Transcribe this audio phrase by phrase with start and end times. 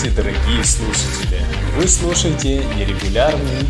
[0.00, 1.44] Здравствуйте, дорогие слушатели!
[1.76, 3.66] Вы слушаете нерегулярный,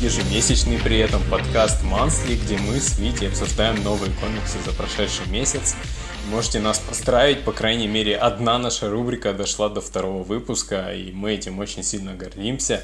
[0.00, 5.76] ежемесячный при этом подкаст Monthly, где мы с Витей обсуждаем новые комиксы за прошедший месяц.
[6.28, 11.34] Можете нас поздравить, по крайней мере, одна наша рубрика дошла до второго выпуска, и мы
[11.34, 12.82] этим очень сильно гордимся.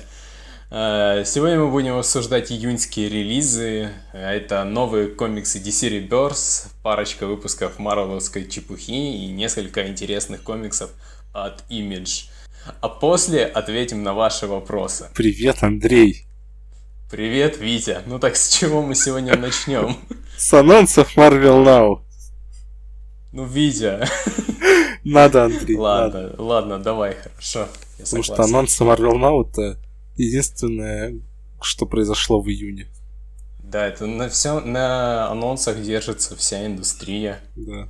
[0.71, 3.91] Э, сегодня мы будем обсуждать июньские релизы.
[4.13, 10.93] Это новые комиксы DC Rebirth, парочка выпусков марвеловской чепухи и несколько интересных комиксов
[11.33, 12.27] от Image.
[12.81, 15.09] А после ответим на ваши вопросы.
[15.15, 16.27] Привет, Андрей.
[17.11, 18.03] Привет, Витя.
[18.07, 19.97] Ну так с чего мы сегодня начнем?
[20.37, 22.01] С анонсов Marvel Now.
[23.33, 24.07] Ну, Витя.
[25.05, 25.77] Надо, Андрей.
[25.79, 26.43] Ладно, надо.
[26.43, 27.69] ладно, давай, хорошо.
[27.99, 29.79] Потому что анонсы Marvel Now это
[30.17, 31.21] единственное,
[31.61, 32.89] что произошло в июне.
[33.63, 37.41] Да, это на все на анонсах держится вся индустрия.
[37.57, 37.89] Да.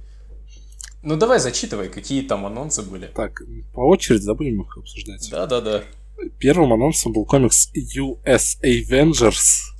[1.06, 3.06] Ну давай зачитывай, какие там анонсы были.
[3.14, 3.40] Так,
[3.72, 5.28] по очереди, да, будем их обсуждать?
[5.30, 5.84] Да, да, да.
[6.40, 9.70] Первым анонсом был комикс US Avengers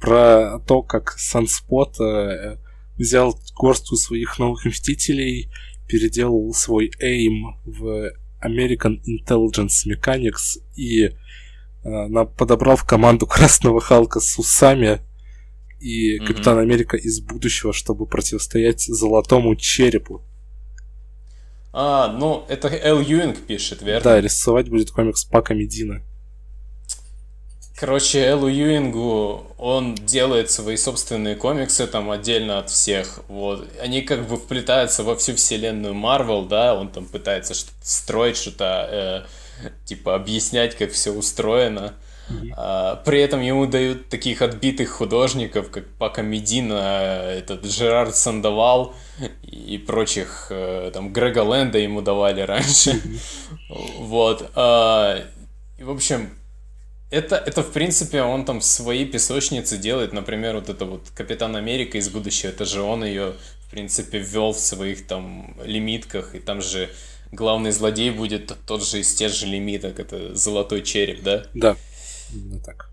[0.00, 2.56] про то, как Sunspot э,
[2.96, 5.52] взял горстку своих новых мстителей,
[5.86, 8.10] переделал свой AIM в
[8.44, 15.00] American Intelligence Mechanics и э, подобрал в команду Красного Халка с усами
[15.78, 16.26] и Мгм.
[16.26, 20.24] Капитан Америка из будущего, чтобы противостоять Золотому Черепу.
[21.78, 24.02] А, ну это Эл Юинг пишет, верно?
[24.02, 26.00] Да, рисовать будет комикс Пака Медина.
[27.78, 33.20] Короче, Элу Юингу, он делает свои собственные комиксы там отдельно от всех.
[33.28, 33.68] Вот.
[33.78, 39.26] Они как бы вплетаются во всю вселенную Марвел, да, он там пытается что-то строить, что-то
[39.62, 41.92] э, типа объяснять, как все устроено.
[42.56, 48.94] А, при этом ему дают таких отбитых художников, как Пака Медина, этот Жерард Сандовал
[49.42, 53.00] и прочих, э, там Грега Лэнда ему давали раньше.
[53.98, 54.50] Вот.
[54.54, 55.24] а,
[55.78, 56.30] И, в общем,
[57.10, 60.12] это, это, в принципе, он там свои песочницы делает.
[60.12, 63.34] Например, вот это вот Капитан Америка из будущего, это же он ее,
[63.66, 66.34] в принципе, ввел в своих там лимитках.
[66.34, 66.90] И там же
[67.32, 70.00] главный злодей будет тот же из тех же лимиток.
[70.00, 71.44] Это Золотой Череп, да?
[71.54, 71.76] Да,
[72.32, 72.90] именно так.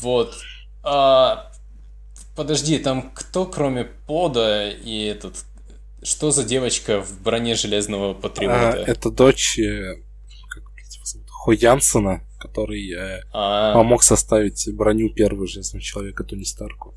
[0.00, 0.34] Вот.
[0.82, 1.50] А,
[2.36, 5.44] подожди, там кто, кроме Пода и этот...
[6.02, 8.84] Что за девочка в броне Железного А, Патриота?
[8.86, 9.96] это дочь э,
[10.48, 11.28] как его зовут?
[11.28, 16.94] Хо Инсена, который э, А, помог составить броню первого Железного Человека Тони Старку.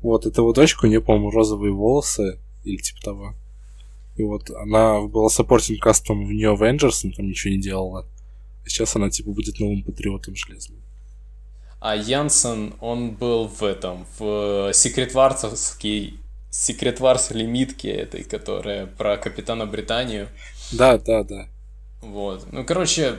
[0.00, 3.34] Вот, это его дочка, у нее, по-моему, розовые волосы, или типа того.
[4.16, 8.06] И вот она была supporting cast ом в New Avengers, но там ничего не делала.
[8.66, 10.80] Сейчас она, типа, будет новым патриотом железным.
[11.80, 16.20] А Янсен, он был в этом, в секретварсовский
[16.52, 20.28] секретварс лимитке этой, которая про Капитана Британию.
[20.70, 21.48] Да, да, да.
[22.02, 22.46] Вот.
[22.52, 23.16] Ну, короче,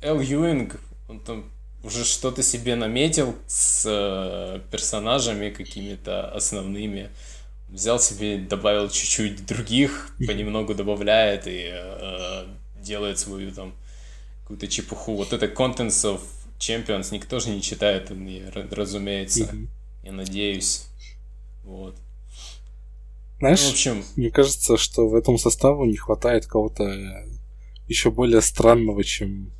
[0.00, 1.50] Эл Юинг, он там
[1.82, 7.10] уже что-то себе наметил с э, персонажами какими-то основными.
[7.68, 12.46] Взял себе, добавил чуть-чуть других, понемногу добавляет и э,
[12.80, 13.74] делает свою там
[14.46, 15.16] какую-то чепуху.
[15.16, 16.20] Вот это Contents of
[16.60, 18.12] Champions никто же не читает,
[18.70, 19.52] разумеется.
[19.52, 19.68] Мгм.
[20.04, 20.86] Я надеюсь.
[21.64, 21.96] Вот.
[23.40, 27.26] Знаешь, Ну, в общем, мне кажется, что в этом составу не хватает кого-то
[27.88, 29.50] еще более странного, чем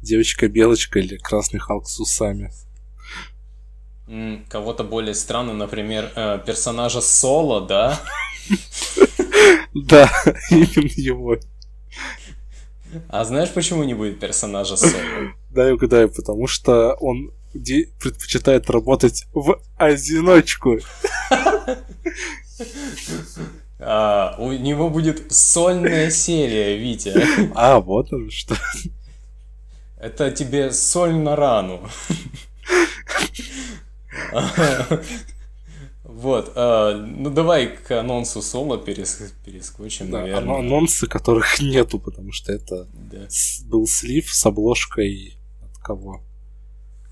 [0.00, 2.52] девочка-белочка или красный Халк с усами.
[4.48, 8.00] кого-то более странно, например, э, персонажа Соло, да?
[9.74, 10.10] Да,
[10.50, 11.36] именно его.
[13.08, 14.92] А знаешь, почему не будет персонажа Соло?
[15.50, 20.78] Дай угадаю, потому что он предпочитает работать в одиночку.
[23.82, 27.14] А, у него будет сольная серия, Витя.
[27.54, 28.54] А, вот он что.
[29.98, 31.88] Это тебе соль на рану.
[36.20, 40.58] Вот, а, ну давай к анонсу Соло перес- перескочим, Да, наверное.
[40.58, 43.26] анонсы, которых нету, потому что это Да.
[43.30, 46.20] с- был слив с обложкой от кого?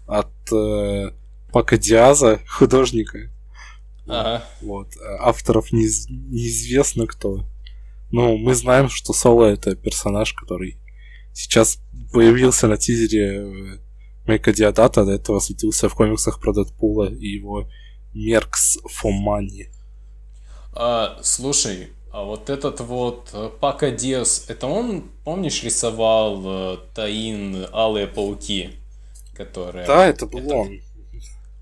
[0.07, 1.13] От э,
[1.53, 3.19] Пака Диаза, художника.
[4.07, 4.45] Ага.
[4.63, 4.89] Вот.
[5.03, 7.47] а Авторов неиз- неизвестно кто.
[8.11, 10.77] Но мы знаем, что Соло это персонаж, который
[11.33, 11.79] сейчас
[12.13, 13.79] появился на тизере э,
[14.27, 17.69] Майка Диадата, до этого светился в комиксах про Дэдпула и его
[18.19, 19.69] Меркс Money.
[20.75, 27.67] А, слушай, а вот этот вот э, Пака Диас, это он, помнишь, рисовал э, Таин
[27.73, 28.71] Алые Пауки?
[29.37, 29.87] Которые...
[29.87, 30.81] Да, это был он.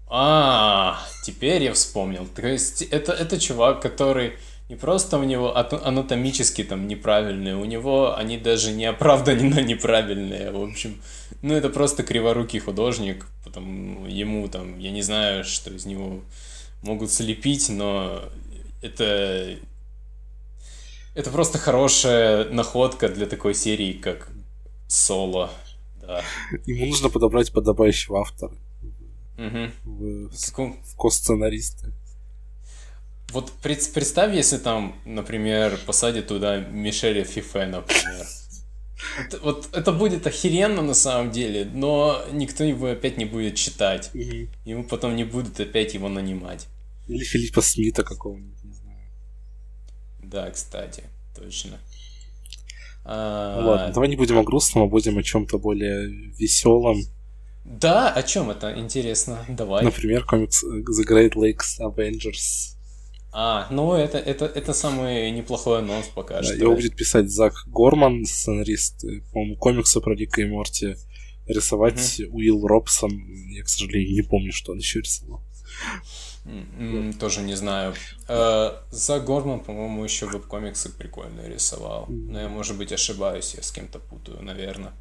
[0.08, 2.26] А, теперь я вспомнил.
[2.26, 4.38] То есть это, это чувак, который
[4.68, 10.62] не просто у него анатомически там неправильные, у него они даже не оправданно неправильные, в
[10.62, 11.00] общем.
[11.42, 16.20] Ну, это просто криворукий художник, потом ему там, я не знаю, что из него
[16.82, 18.22] могут слепить, но
[18.82, 19.56] это...
[21.14, 24.28] Это просто хорошая находка для такой серии, как
[24.86, 25.50] Соло.
[26.02, 26.22] Да.
[26.66, 28.52] Ему нужно подобрать подобающего автора.
[29.38, 29.70] Угу.
[29.84, 31.92] В, в, в ко-сценаристы.
[33.32, 38.26] Вот представь, если там, например, посадят туда Мишеля Фифе, например.
[39.18, 44.10] Вот, вот это будет охеренно на самом деле, но никто его опять не будет читать.
[44.14, 44.48] Угу.
[44.64, 46.66] Ему потом не будут опять его нанимать.
[47.08, 48.98] Или Филиппа Смита какого-нибудь, не знаю.
[50.22, 51.78] Да, кстати, точно.
[53.04, 53.60] А...
[53.64, 57.02] Ладно, давай не будем о грустном, а будем о чем-то более веселом.
[57.64, 59.44] Да, о чем это интересно?
[59.48, 59.84] Давай.
[59.84, 62.75] Например, комикс The Great Lakes Avengers
[63.38, 66.54] а, ну это, это, это самый неплохой анонс пока да, что.
[66.54, 70.96] Его будет писать Зак Горман, сценарист, по-моему, комикса про Дика и Морти.
[71.46, 72.30] Рисовать mm-hmm.
[72.32, 73.10] Уилл Робсон.
[73.50, 75.42] Я, к сожалению, не помню, что он еще рисовал.
[77.20, 77.94] Тоже не знаю.
[78.26, 82.06] Uh, Зак Горман, по-моему, еще веб-комиксы прикольно рисовал.
[82.08, 84.94] Но я, может быть, ошибаюсь, я с кем-то путаю, наверное.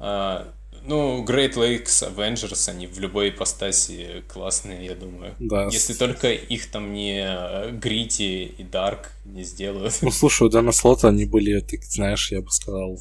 [0.00, 0.46] Uh,
[0.84, 5.34] ну, Great Lakes Avengers, они в любой ипостаси классные, я думаю.
[5.38, 5.66] Да.
[5.66, 9.98] Если только их там не Грити и Дарк не сделают.
[10.02, 12.98] Ну, слушай, у Дана Слота они были, ты знаешь, я бы сказал,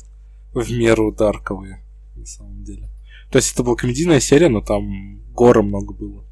[0.54, 1.84] в меру дарковые,
[2.16, 2.90] на самом деле.
[3.32, 6.24] То есть это была комедийная серия, но там гора много было.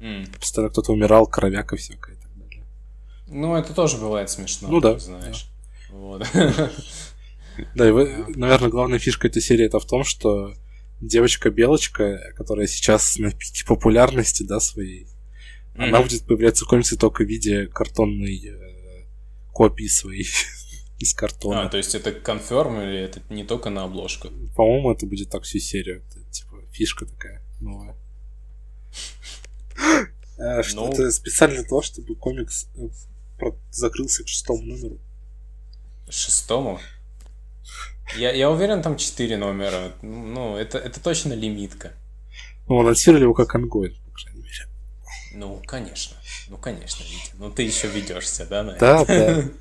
[0.00, 0.30] Mm.
[0.36, 2.64] Представляю, кто-то умирал, кровяк и всякое и так далее.
[3.26, 4.68] Ну, это тоже бывает смешно.
[4.68, 4.98] Ну да.
[4.98, 5.48] Знаешь.
[5.90, 5.96] Да.
[5.96, 6.26] Вот.
[7.74, 10.54] Да, и, вы, наверное, главная фишка этой серии это в том, что
[11.00, 15.04] девочка-белочка, которая сейчас на пике популярности, да, своей,
[15.74, 15.88] mm-hmm.
[15.88, 19.06] она будет появляться в комиксе только в виде картонной э,
[19.52, 20.26] копии своей
[20.98, 21.62] из картона.
[21.62, 24.28] А, то есть это конферм или это не только на обложку?
[24.56, 26.02] По-моему, это будет так всю серию.
[26.08, 27.96] Это, типа, фишка такая новая.
[30.38, 32.88] Э, что это специально для того, чтобы комикс э,
[33.70, 34.98] закрылся к шестому номеру.
[36.08, 36.80] Шестому?
[38.16, 39.92] Я, я уверен, там 4 номера.
[40.02, 41.92] Ну, это, это точно лимитка.
[42.68, 44.68] Ну, анонсировали его как ангоин, по крайней мере.
[45.34, 46.16] Ну, конечно.
[46.48, 47.32] Ну, конечно, Витя.
[47.38, 49.44] Ну, ты еще ведешься, да, на Да, да.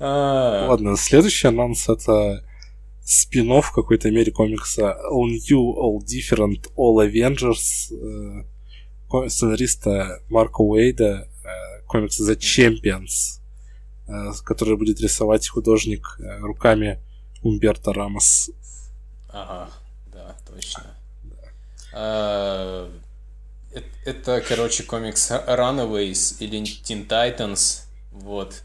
[0.00, 0.66] А.
[0.70, 2.44] Ладно, следующий анонс это
[3.04, 11.28] спин в какой-то мере комикса All New, All Different, All Avengers э, сценариста Марка Уэйда
[11.44, 13.40] э, комикса The Champions,
[14.08, 16.98] э, который будет рисовать художник руками
[17.44, 18.50] Умберто Рамос.
[19.28, 19.70] Ага,
[20.06, 20.84] да, точно.
[21.92, 22.90] А,
[24.04, 27.82] это, короче, комикс Runaways или Teen Titans.
[28.12, 28.62] Вот.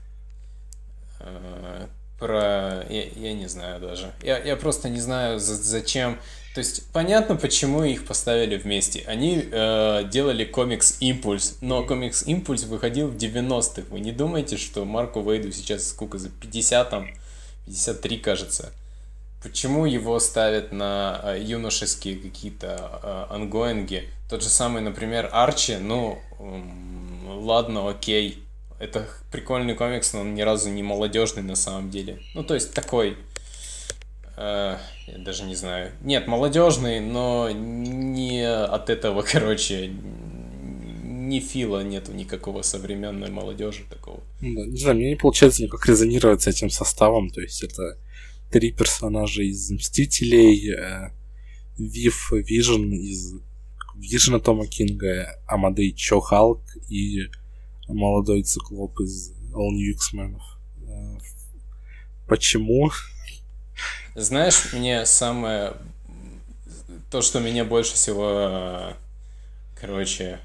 [1.20, 2.86] А, про...
[2.90, 4.14] Я, я не знаю даже.
[4.24, 6.18] Я, я просто не знаю, за, зачем...
[6.56, 9.04] То есть, понятно, почему их поставили вместе.
[9.08, 13.84] Они э, делали комикс Импульс, но комикс Импульс выходил в 90-х.
[13.92, 17.08] Вы не думаете, что Марку Вейду сейчас сколько за 50 там
[17.70, 18.74] 53, кажется.
[19.44, 24.10] Почему его ставят на э, юношеские какие-то э, ангоинги?
[24.28, 26.20] Тот же самый, например, Арчи, ну,
[27.26, 28.44] ладно, окей.
[28.80, 32.20] Это прикольный комикс, но он ни разу не молодежный на самом деле.
[32.34, 33.18] Ну, то есть такой,
[34.36, 35.92] э, я даже не знаю.
[36.02, 39.94] Нет, молодежный, но не от этого, короче,
[41.30, 44.22] ни фила нету никакого современной молодежи такого.
[44.42, 47.98] Да, не знаю, мне не получается никак резонировать с этим составом, то есть это
[48.52, 51.12] три персонажа из Мстителей, э,
[51.78, 53.36] Вив Вижн из
[53.96, 57.30] Вижна Тома Кинга, Амадей Чо Халк и
[57.88, 60.40] молодой циклоп из All New X-Men.
[60.88, 61.18] Э,
[62.28, 62.92] почему?
[64.16, 65.74] Знаешь, мне самое...
[67.12, 68.94] То, что меня больше всего,
[69.80, 70.40] короче,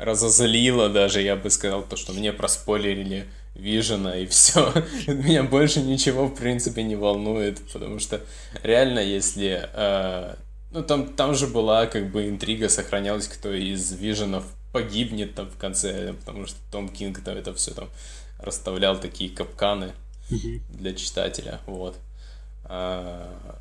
[0.00, 4.72] разозлило даже, я бы сказал, то, что мне проспойлерили Вижена и все.
[5.06, 8.20] Меня больше ничего, в принципе, не волнует, потому что
[8.62, 9.68] реально, если...
[9.74, 10.34] Э,
[10.70, 15.56] ну, там, там же была как бы интрига, сохранялась, кто из Виженов погибнет там в
[15.56, 17.88] конце, потому что Том Кинг там это все там
[18.38, 19.92] расставлял такие капканы
[20.70, 21.96] для читателя, вот.
[22.64, 23.58] А,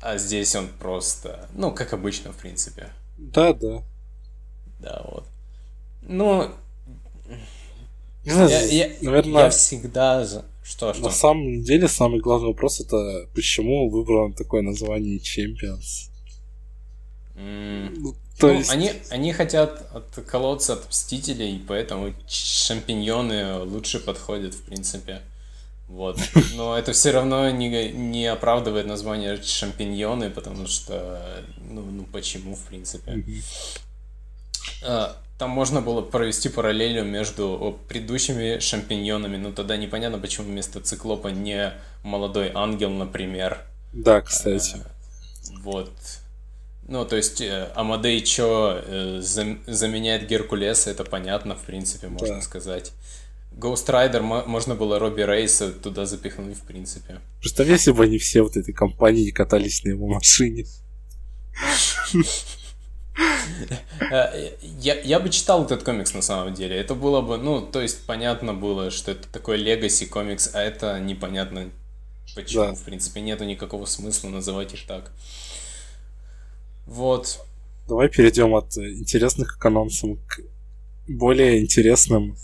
[0.00, 2.88] а здесь он просто, ну, как обычно, в принципе.
[3.16, 3.82] Да, да.
[4.80, 5.24] Да, вот.
[6.06, 6.50] Ну,
[8.24, 9.44] не знаю, я, я, наверное...
[9.44, 10.26] Я всегда...
[10.62, 11.02] Что, что?
[11.02, 16.08] На самом деле, самый главный вопрос это почему выбрано такое название Champions?
[17.36, 18.14] Mm.
[18.38, 18.70] То ну, есть...
[18.70, 25.20] они, они хотят отколоться от Мстителей, поэтому шампиньоны лучше подходят, в принципе.
[25.88, 26.18] Вот.
[26.54, 32.62] Но это все равно не, не оправдывает название шампиньоны, потому что, ну, ну почему, в
[32.64, 33.22] принципе.
[34.82, 41.28] А, там можно было провести параллелью между предыдущими шампиньонами, но тогда непонятно, почему вместо циклопа
[41.28, 41.72] не
[42.02, 43.60] молодой ангел, например.
[43.92, 44.76] Да, кстати.
[44.76, 45.90] А, вот.
[46.86, 52.42] Ну, то есть э, Амадей Чо э, заменяет Геркулеса, это понятно, в принципе, можно да.
[52.42, 52.92] сказать.
[53.56, 57.20] Ghost Rider можно было Робби Рейса туда запихнуть, в принципе.
[57.40, 60.66] Представь, если бы они все вот этой компании катались на его машине.
[64.10, 66.76] Э, я, я бы читал этот комикс на самом деле.
[66.76, 70.98] Это было бы, ну, то есть понятно было, что это такой легаси комикс, а это
[71.00, 71.70] непонятно
[72.34, 72.64] почему.
[72.64, 72.74] Да.
[72.74, 75.12] В принципе, нету никакого смысла называть их так.
[76.86, 77.44] Вот.
[77.88, 80.40] Давай перейдем от интересных к анонсам к
[81.06, 82.36] более интересным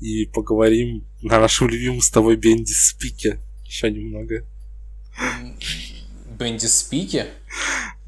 [0.00, 4.44] и поговорим на нашем любимом с тобой Бенди Спике еще немного.
[6.38, 7.28] Бенди Спике?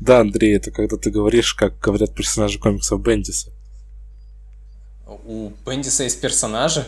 [0.01, 3.51] Да, Андрей, это когда ты говоришь, как говорят персонажи комиксов Бендиса.
[5.07, 6.87] У Бендиса есть персонажи?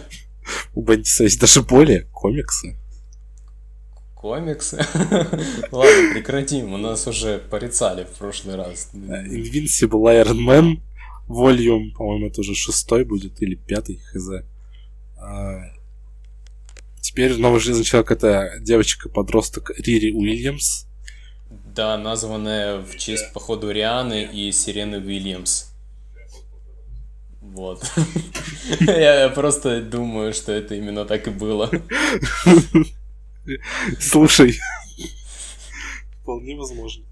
[0.74, 2.76] У Бендиса есть даже более комиксы.
[4.14, 4.76] Комиксы?
[5.72, 8.90] Ладно, прекратим, у нас уже порицали в прошлый раз.
[8.92, 10.80] Invincible Iron Man
[11.26, 14.44] Volume, по-моему, это уже шестой будет, или пятый, хз.
[15.16, 15.62] А,
[17.00, 20.86] теперь новая жизнь человека это девочка-подросток Рири Уильямс.
[21.74, 25.66] Да, названная в честь, походу, Рианы и Сирены Уильямс.
[27.40, 27.84] Вот.
[28.80, 31.70] Я просто думаю, что это именно так и было.
[34.00, 34.58] Слушай,
[36.22, 37.04] вполне возможно.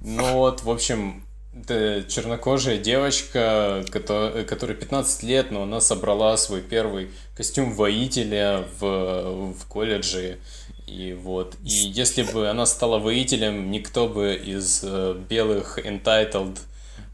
[0.00, 1.24] Ну вот, в общем,
[1.54, 9.66] это чернокожая девочка, которой 15 лет, но она собрала свой первый костюм воителя в, в
[9.66, 10.38] колледже.
[10.86, 11.56] И вот.
[11.64, 16.58] И если бы она стала воителем, никто бы из э, белых entitled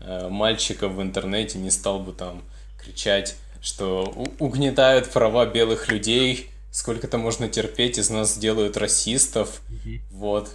[0.01, 2.43] э, мальчиков в интернете не стал бы там
[2.79, 4.05] кричать, что
[4.39, 9.63] угнетают права белых людей, сколько-то можно терпеть, из нас делают расистов.
[10.11, 10.51] Вот.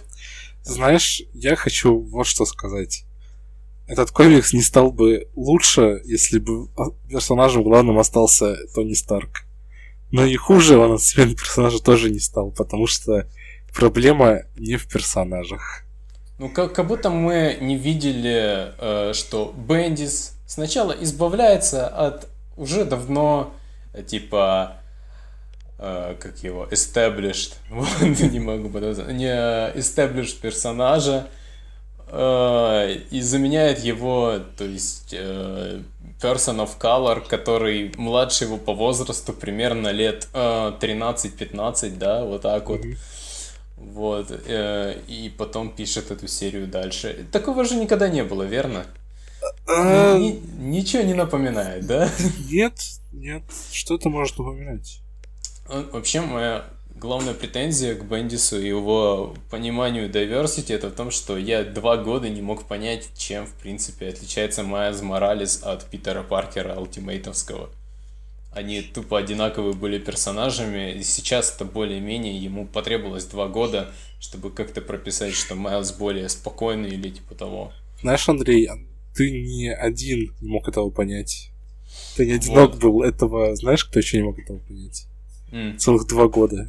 [0.62, 3.04] Знаешь, я хочу вот что сказать
[3.88, 6.68] этот комикс не стал бы лучше, если бы
[7.08, 9.44] персонажем главным остался Тони Старк.
[10.10, 13.26] Но и хуже он от смены персонажа тоже не стал, потому что
[13.74, 15.82] проблема не в персонажах.
[16.38, 23.52] Ну, как, как будто мы не видели, э, что Бендис сначала избавляется от уже давно,
[23.92, 24.76] э, типа,
[25.78, 27.54] э, как его, established,
[28.30, 31.28] не могу подать, не established персонажа,
[32.10, 35.82] Э, и заменяет его, то есть э,
[36.20, 42.68] Person of Color, который младше его по возрасту, примерно лет 13-15, э, да, вот так
[42.68, 42.80] вот.
[43.76, 47.26] Вот, и потом пишет эту серию дальше.
[47.30, 48.84] Такого же никогда не было, верно?
[49.68, 52.10] Ни, ничего не напоминает, да?
[52.50, 52.74] Нет,
[53.12, 53.42] нет.
[53.72, 55.00] Что это может напоминать?
[55.68, 56.64] Вообще, моя
[56.98, 62.28] главная претензия к Бендису и его пониманию diversity это в том, что я два года
[62.28, 67.70] не мог понять, чем, в принципе, отличается Майз Моралес от Питера Паркера Ультимейтовского.
[68.52, 74.80] Они тупо одинаковые были персонажами, и сейчас это более-менее ему потребовалось два года, чтобы как-то
[74.80, 77.72] прописать, что Майлз более спокойный или типа того.
[78.00, 78.76] Знаешь, Андрей, а
[79.14, 81.50] ты не один не мог этого понять.
[82.16, 82.80] Ты не одинок вот.
[82.80, 83.54] был этого.
[83.54, 85.06] Знаешь, кто еще не мог этого понять?
[85.52, 85.76] Mm.
[85.76, 86.68] Целых два года.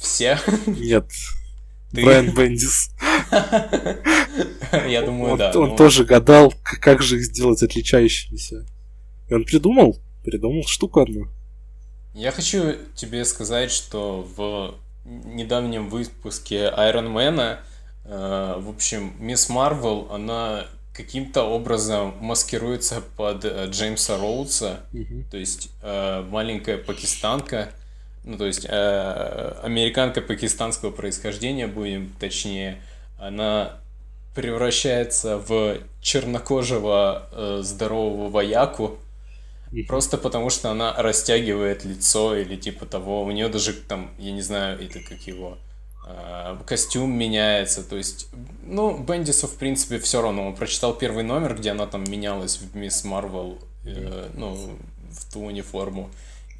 [0.00, 0.38] Все?
[0.66, 1.06] Нет.
[1.92, 2.04] Ты?
[2.04, 2.90] Брайан Бендис.
[4.88, 5.52] Я думаю, он, да.
[5.54, 5.76] Он ну...
[5.76, 8.64] тоже гадал, как же их сделать отличающимися.
[9.28, 11.28] И он придумал, придумал штуку одну.
[12.14, 17.58] Я хочу тебе сказать, что в недавнем выпуске Iron Man,
[18.04, 25.24] э, в общем, Мисс Марвел, она каким-то образом маскируется под э, Джеймса Роудса, угу.
[25.30, 27.72] то есть э, маленькая пакистанка,
[28.24, 32.80] ну, то есть э, американка пакистанского происхождения, будем точнее,
[33.18, 33.78] она
[34.34, 38.98] превращается в чернокожего э, здорового вояку,
[39.88, 43.22] просто потому что она растягивает лицо или типа того.
[43.24, 45.56] У нее даже там, я не знаю, это как его,
[46.06, 47.82] э, костюм меняется.
[47.82, 48.28] То есть,
[48.64, 50.46] ну, Бендису, в принципе, все равно.
[50.46, 54.76] Он прочитал первый номер, где она там менялась в Мисс Марвел, э, ну,
[55.10, 56.10] в ту униформу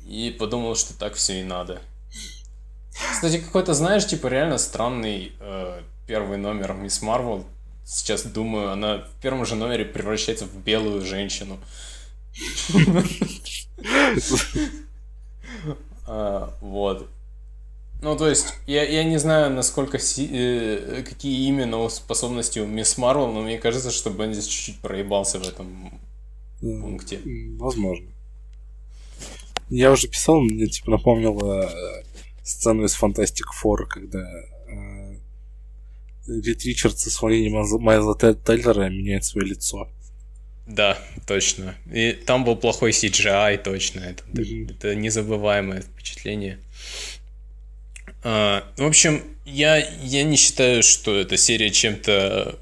[0.06, 1.80] и подумал, что так все и надо.
[3.12, 7.44] Кстати, какой-то, знаешь, типа реально странный э, первый номер Мисс Марвел.
[7.84, 11.58] сейчас думаю, она в первом же номере превращается в белую женщину.
[16.06, 17.08] А, вот.
[18.02, 22.98] Ну, то есть, я, я не знаю, насколько си, э, какие именно способности у Мисс
[22.98, 26.00] Марвел, но мне кажется, что Бендис чуть-чуть проебался в этом
[26.60, 27.20] пункте.
[27.58, 28.08] Возможно.
[29.70, 32.02] Я уже писал, мне типа напомнило э,
[32.42, 35.16] сцену из Fantastic Four, когда э,
[36.26, 39.88] Рид Ричардс со исполнением Майза Теллера меняет свое лицо.
[40.66, 41.74] Да, точно.
[41.92, 44.00] И там был плохой CGI, точно.
[44.00, 44.70] Это, mm-hmm.
[44.72, 46.58] это незабываемое впечатление.
[48.22, 52.58] А, в общем, я, я не считаю, что эта серия чем-то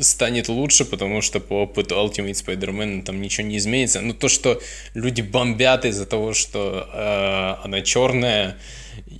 [0.00, 4.00] станет лучше, потому что по опыту Ultimate Spider-Man там ничего не изменится.
[4.00, 4.60] Но то, что
[4.94, 8.56] люди бомбят из-за того, что э, она черная,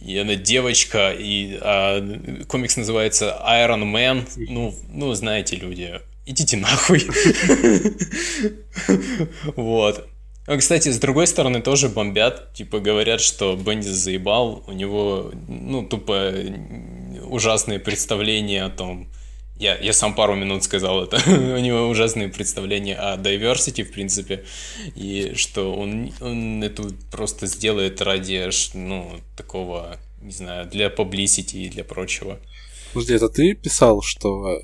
[0.04, 7.06] и она девочка, и э, комикс называется Iron Man, ну, ну, знаете, люди, идите нахуй.
[9.56, 10.06] Вот.
[10.46, 12.52] А, кстати, с другой стороны, тоже бомбят.
[12.54, 14.64] Типа говорят, что Бендис заебал.
[14.66, 16.32] У него, ну, тупо
[17.28, 19.08] ужасные представления о том...
[19.58, 21.20] Я, я сам пару минут сказал это.
[21.30, 24.44] у него ужасные представления о diversity, в принципе.
[24.96, 31.68] И что он, он эту просто сделает ради, ну, такого, не знаю, для publicity и
[31.68, 32.38] для прочего.
[32.94, 34.62] Подожди, это ты писал, что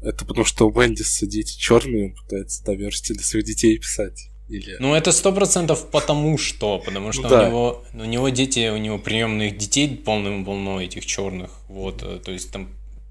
[0.00, 4.29] это потому что у Бендиса дети черные, он пытается diversity для своих детей писать?
[4.50, 4.76] Или...
[4.80, 7.42] Ну, это сто процентов потому что, потому что ну, да.
[7.42, 12.18] у, него, у него дети, у него приемных детей полным полно этих черных, вот, э,
[12.18, 12.68] то есть там,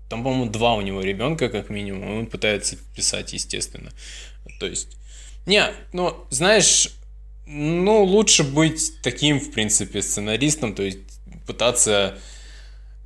[0.09, 3.91] там, по-моему, два у него ребенка, как минимум, он пытается писать, естественно,
[4.59, 4.97] то есть,
[5.45, 6.89] не, ну, знаешь,
[7.47, 10.99] ну, лучше быть таким, в принципе, сценаристом, то есть
[11.47, 12.19] пытаться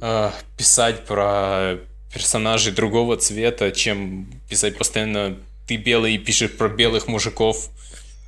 [0.01, 1.77] э, писать про
[2.11, 7.69] персонажей другого цвета, чем писать постоянно ты белый и пишешь про белых мужиков,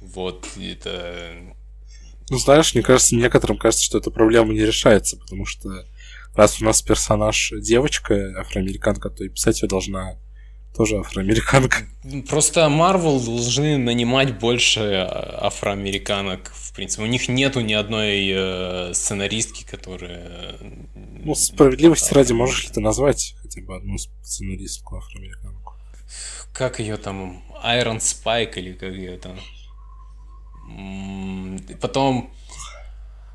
[0.05, 1.33] вот, это...
[2.29, 5.85] Ну, знаешь, мне кажется, некоторым кажется, что эта проблема не решается, потому что
[6.33, 10.17] раз у нас персонаж девочка, афроамериканка, то и писать ее должна
[10.75, 11.87] тоже афроамериканка.
[12.27, 17.03] Просто Marvel должны нанимать больше афроамериканок, в принципе.
[17.03, 20.57] У них нету ни одной э, сценаристки, которая...
[20.93, 25.73] Ну, справедливости ради, можешь ли ты назвать хотя бы одну сценаристку афроамериканку?
[26.53, 27.43] Как ее там?
[27.63, 29.39] Iron Spike или как ее там?
[31.81, 32.31] Потом,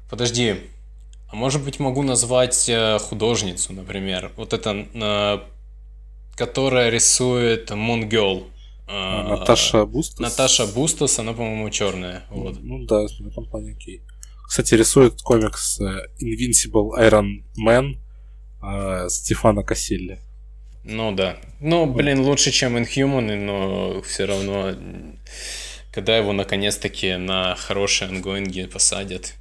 [0.09, 0.57] подожди,
[1.29, 5.47] а может быть могу назвать э, художницу, например, вот это,
[6.37, 8.47] которая рисует Moon Girl.
[8.89, 10.19] А, Наташа Бустас?
[10.19, 12.25] Наташа Бустас, она, по-моему, черная.
[12.31, 12.57] Вот.
[12.61, 14.03] Ну да, в этом плане окей.
[14.49, 17.99] Кстати, рисует комикс э, Invincible Iron Man
[18.61, 20.19] э, Стефана Кассилли.
[20.83, 21.37] Ну да.
[21.61, 24.75] Ну, блин, лучше, чем Inhuman, но все равно
[25.93, 29.35] когда его наконец-таки на хорошие ангоинги посадят.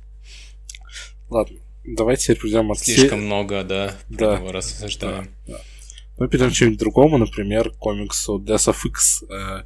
[1.29, 4.39] Ладно, давайте теперь придем от Слишком много, да, да.
[4.51, 5.29] рассуждаем.
[5.45, 5.61] Да, да.
[6.17, 9.63] Мы перейдем к чему-нибудь другому, например, комиксу Death of X, э,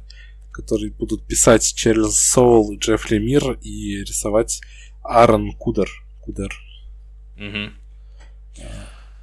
[0.52, 4.60] который будут писать Чарльз Соул и Джефф Лемир и рисовать
[5.02, 5.90] Аарон Кудер.
[6.20, 6.54] Кудер.
[7.36, 7.72] Угу.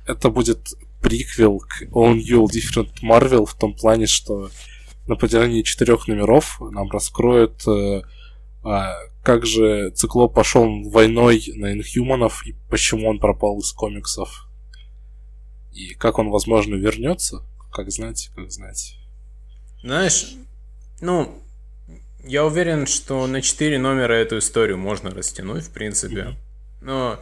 [0.08, 4.50] Это будет приквел к All New Different Marvel в том плане, что
[5.08, 8.04] на протяжении четырех номеров нам раскроют, э,
[8.64, 14.48] а, как же Циклоп пошел войной на инхуманов и почему он пропал из комиксов.
[15.74, 17.44] И как он, возможно, вернется.
[17.72, 18.98] Как знать, как знать.
[19.82, 20.36] Знаешь,
[21.00, 21.42] ну,
[22.24, 26.16] я уверен, что на 4 номера эту историю можно растянуть, в принципе.
[26.16, 26.36] Mm-hmm.
[26.82, 27.20] Но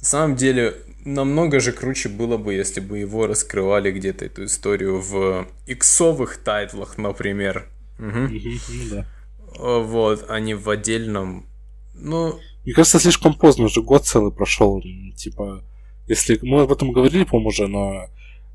[0.00, 5.00] на самом деле намного же круче было бы, если бы его раскрывали где-то эту историю
[5.00, 7.68] в иксовых тайтлах, например.
[7.98, 9.04] Угу.
[9.58, 11.46] Вот, а не в отдельном.
[11.94, 12.38] Ну.
[12.64, 14.82] Мне кажется, слишком поздно, уже год целый прошел.
[15.16, 15.62] Типа,
[16.06, 18.06] если мы об этом говорили, по-моему, уже, но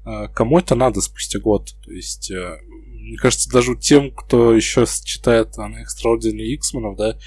[0.03, 1.73] а, кому это надо спустя год?
[1.83, 2.57] То есть, а,
[3.05, 7.17] мне кажется, даже тем, кто еще читает а, Extraordinary X-менов, да,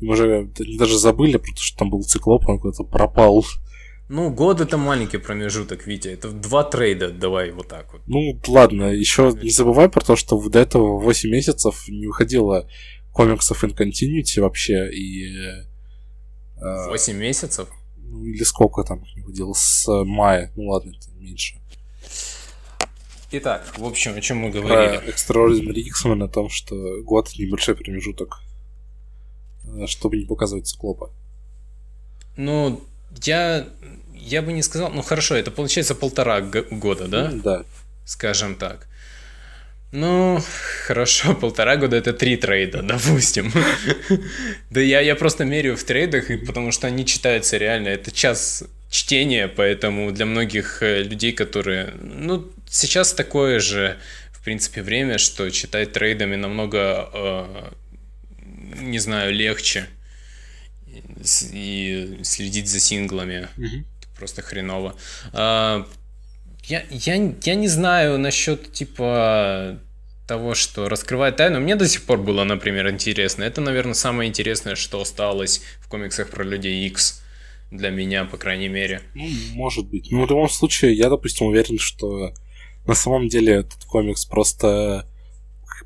[0.00, 3.44] им уже даже забыли, потому что там был циклоп, он куда-то пропал.
[4.10, 6.08] Ну, год это маленький промежуток, Витя.
[6.08, 8.02] Это два трейда, давай вот так вот.
[8.08, 12.68] Ну, ладно, еще не забывай про то, что до этого 8 месяцев не выходило
[13.12, 15.28] комиксов in Continuity вообще, и...
[16.56, 17.68] Э, 8 месяцев?
[17.98, 20.50] Ну, или сколько там не выходило, с мая.
[20.56, 21.60] Ну, ладно, это меньше.
[23.30, 24.98] Итак, в общем, о чем мы говорили?
[24.98, 28.40] Про Extraordinary X-Men, о том, что год небольшой промежуток,
[29.68, 31.12] э, чтобы не показывать циклопа.
[32.36, 32.80] Ну,
[33.22, 33.66] я
[34.14, 37.30] я бы не сказал, ну хорошо, это получается полтора года, да?
[37.32, 37.64] да.
[38.04, 38.86] Скажем так.
[39.92, 40.40] Ну,
[40.86, 43.52] хорошо, полтора года это три трейда, допустим.
[44.70, 47.88] Да я, я просто меряю в трейдах, потому что они читаются реально.
[47.88, 51.92] Это час чтения, поэтому для многих э, людей, которые...
[52.00, 53.98] Ну, сейчас такое же,
[54.32, 57.70] в принципе, время, что читать трейдами намного, э,
[58.80, 59.86] не знаю, легче.
[61.52, 63.48] И следить за синглами.
[63.56, 63.86] Мгм.
[64.16, 64.96] Просто хреново.
[65.32, 65.86] А,
[66.64, 69.80] я, я, я не знаю насчет, типа,
[70.26, 71.58] того, что раскрывает тайну.
[71.60, 73.42] Мне до сих пор было, например, интересно.
[73.42, 77.22] Это, наверное, самое интересное, что осталось в комиксах про Людей X.
[77.70, 79.02] Для меня, по крайней мере.
[79.14, 80.08] Ну, может быть.
[80.10, 82.32] Ну, в любом случае, я, допустим, уверен, что
[82.86, 85.06] на самом деле этот комикс просто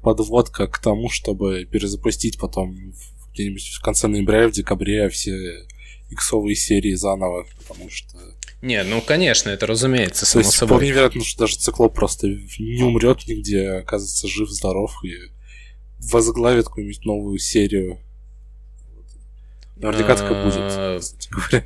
[0.03, 2.92] подводка к тому, чтобы перезапустить потом
[3.35, 5.66] где-нибудь в конце ноября, в декабре все
[6.11, 8.16] иксовые серии заново, потому что...
[8.62, 10.77] Не, ну, конечно, это разумеется, То само есть собой.
[10.79, 15.14] вполне вероятно, что даже Циклоп просто не умрет нигде, оказывается жив-здоров и
[16.11, 17.99] возглавит какую-нибудь новую серию.
[19.77, 21.64] Наверняка так и будет, А, кстати говоря.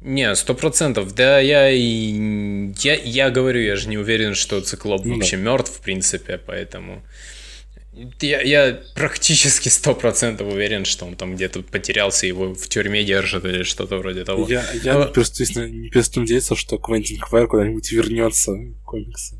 [0.00, 1.14] Не, сто процентов.
[1.14, 5.16] Да, я и я, я говорю, я же не уверен, что циклоп Ну да.
[5.16, 7.02] вообще мертв, в принципе, поэтому
[7.92, 13.44] я, я практически сто процентов уверен, что он там где-то потерялся, его в тюрьме держат
[13.44, 14.46] или что-то вроде того.
[14.48, 19.38] Я, я А- не, перестаю, не перестаю надеяться, что Квентин Квайр куда-нибудь вернется в комиксы.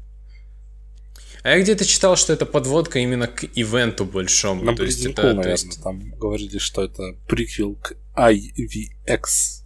[1.42, 4.62] А я где-то читал, что это подводка именно к ивенту большому.
[4.64, 9.59] На то есть это, то наверное, есть- там говорили, что это приквел к IVX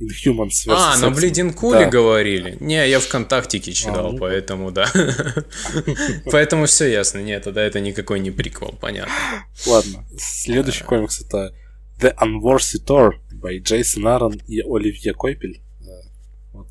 [0.00, 0.72] Inhumans vs.
[0.76, 1.14] А, на X-Men.
[1.14, 1.90] Блидинкуле Да.
[1.90, 2.56] говорили?
[2.60, 4.18] Не, я ВКонтактике читал, А, ну.
[4.18, 4.86] поэтому да.
[6.30, 7.18] Поэтому все ясно.
[7.18, 9.12] Нет, тогда это никакой не приквел, понятно.
[9.66, 11.54] Ладно, следующий комикс это
[12.00, 15.60] The Unworthy Thor by Джейсон Аарон и Оливье Койпель.
[15.80, 16.00] Да,
[16.52, 16.68] Вот.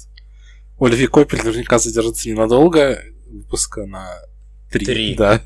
[0.80, 4.10] Оливье Койпель наверняка задержится ненадолго, выпуска на
[4.72, 4.86] три.
[4.86, 5.16] Три.
[5.16, 5.42] Да.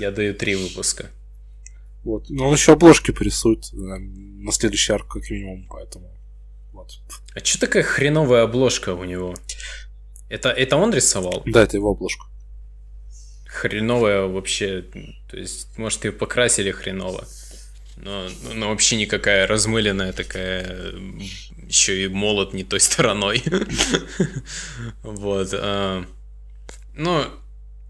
[0.00, 1.10] Я даю три выпуска.
[2.04, 2.30] Вот.
[2.30, 6.10] Но он еще обложки порисует э, на следующий арк, как минимум, поэтому.
[6.86, 7.20] Вот.
[7.34, 9.34] А что такая хреновая обложка у него?
[10.28, 11.42] Это, это он рисовал?
[11.46, 12.26] Да, это его обложка.
[13.46, 14.84] Хреновая вообще.
[15.30, 17.26] То есть, может, ее покрасили хреново.
[17.96, 20.94] Но, но вообще никакая размыленная такая.
[21.66, 23.42] Еще и молот не той стороной.
[25.02, 25.50] Вот.
[25.52, 26.04] а.
[26.94, 27.24] Ну,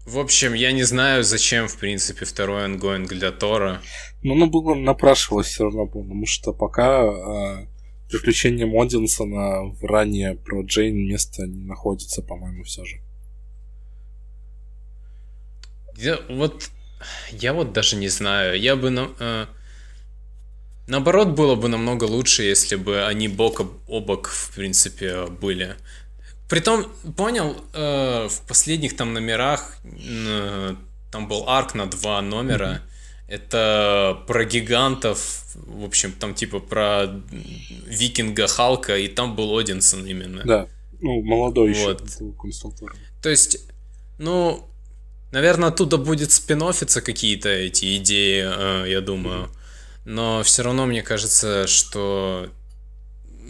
[0.05, 3.81] в общем, я не знаю, зачем, в принципе, второй ongoing для Тора.
[4.23, 7.67] Но оно было напрашивалось все равно, потому что пока
[8.07, 12.97] э, приключениям Одинсона в run е про Джейн место не находится, по-моему, все же.
[15.97, 16.69] Я, вот
[17.31, 18.59] я вот даже не знаю.
[18.59, 19.45] Я бы на, э,
[20.87, 25.75] наоборот было бы намного лучше, если бы они бок о бок, в принципе, были.
[26.49, 26.85] Притом,
[27.17, 30.75] понял, э, в последних там номерах э,
[31.11, 32.81] там был арк на два номера.
[33.27, 37.07] Это про гигантов, в общем, там типа про
[37.85, 40.43] викинга Халка, и там был Одинсон именно.
[40.45, 40.67] Да.
[41.01, 41.87] Ну, молодой еще.
[41.87, 42.03] Вот.
[42.19, 42.95] был консультор.
[43.21, 43.59] То есть,
[44.17, 44.65] ну,
[45.31, 49.49] наверное, оттуда будет спин-оффиться какие-то эти идеи, э, я думаю.
[50.05, 52.49] Но все равно мне кажется, что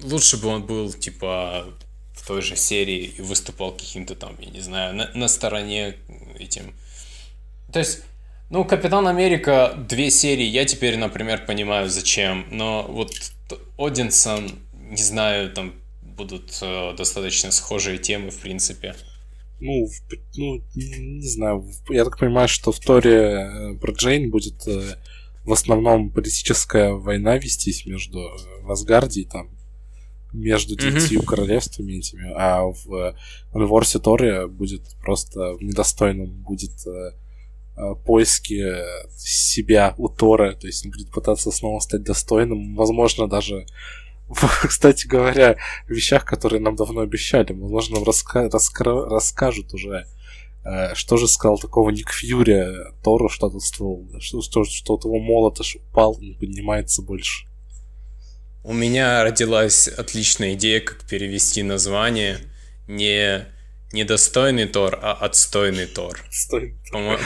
[0.03, 1.65] лучше бы он был, типа,
[2.13, 5.95] в той же серии и выступал каким-то там, я не знаю, на, на стороне
[6.39, 6.73] этим.
[7.71, 8.01] То есть,
[8.49, 12.45] ну, Капитан Америка, две серии, я теперь, например, понимаю, зачем.
[12.51, 13.11] Но вот
[13.77, 14.51] Одинсон,
[14.89, 18.95] не знаю, там будут э, достаточно схожие темы, в принципе.
[19.59, 21.65] Ну, в- ну, не знаю.
[21.89, 24.95] Я так понимаю, что в Торе э, про Джейн будет э,
[25.43, 29.49] в основном политическая война вестись между э, в Асгарде и там
[30.33, 33.15] между девятью королевствами этими, а в э,
[33.53, 37.11] Анворсе Торе будет просто в недостойном будет э,
[37.77, 43.27] э, поиски э, себя у Тора, то есть он будет пытаться снова стать достойным, возможно,
[43.27, 43.65] даже
[44.67, 47.53] кстати говоря, вещах, которые нам давно обещали.
[47.53, 50.05] Возможно, нам раска- раскра- расскажут уже,
[50.65, 55.05] э, что же сказал такого Ник Фьюри Тору, что тут ствол, что, что, что вот
[55.05, 57.47] его молот аж упал, не поднимается больше.
[58.63, 62.39] У меня родилась отличная идея, как перевести название
[62.87, 63.45] не
[63.93, 66.19] недостойный Тор, а отстойный Тор.
[66.29, 66.75] Стоит.
[66.91, 67.19] По-мо-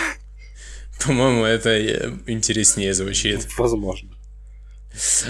[1.06, 3.48] По-моему, это э, интереснее звучит.
[3.58, 4.10] Возможно.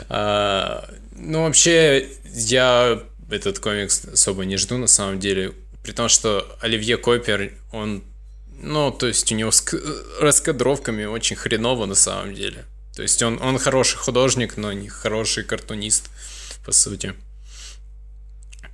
[0.09, 5.53] А, ну, вообще, я этот комикс особо не жду, на самом деле.
[5.83, 8.03] При том, что Оливье Койпер, он,
[8.61, 9.65] ну, то есть у него с
[10.19, 12.65] раскадровками очень хреново, на самом деле.
[12.95, 16.09] То есть он, он хороший художник, но не хороший картунист,
[16.65, 17.13] по сути.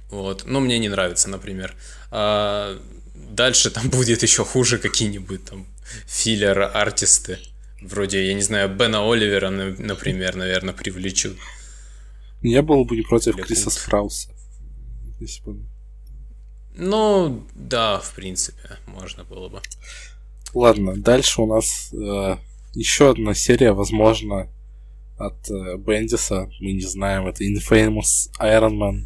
[0.09, 0.43] Вот.
[0.45, 1.75] Ну, мне не нравится, например.
[2.11, 2.79] А,
[3.13, 5.65] дальше там будет еще хуже какие-нибудь там
[6.05, 7.39] филлер-артисты.
[7.81, 11.37] Вроде, я не знаю, Бена Оливера, например, наверное, привлечут.
[12.41, 14.29] Я был бы не против Или Криса Спрауса.
[15.19, 15.59] Если бы...
[16.75, 19.61] Ну, да, в принципе, можно было бы.
[20.53, 22.37] Ладно, дальше у нас э,
[22.73, 24.47] еще одна серия, возможно,
[25.17, 26.49] от э, Бендиса.
[26.59, 29.05] Мы не знаем, это Infamous Iron Man.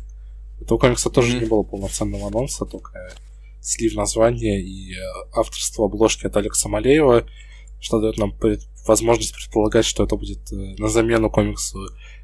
[0.62, 1.40] Этого комикса тоже mm-hmm.
[1.40, 2.92] не было полноценного анонса, только
[3.62, 4.98] слив названия и э,
[5.34, 7.28] авторство обложки от Алекса Малеева,
[7.80, 8.62] что дает нам пред...
[8.86, 11.80] возможность предполагать, что это будет э, на замену комиксу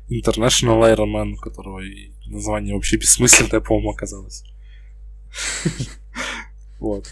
[0.10, 1.82] International Iron Man, у которого
[2.26, 4.44] название вообще бессмысленное, по-моему, оказалось.
[6.80, 7.08] Вот.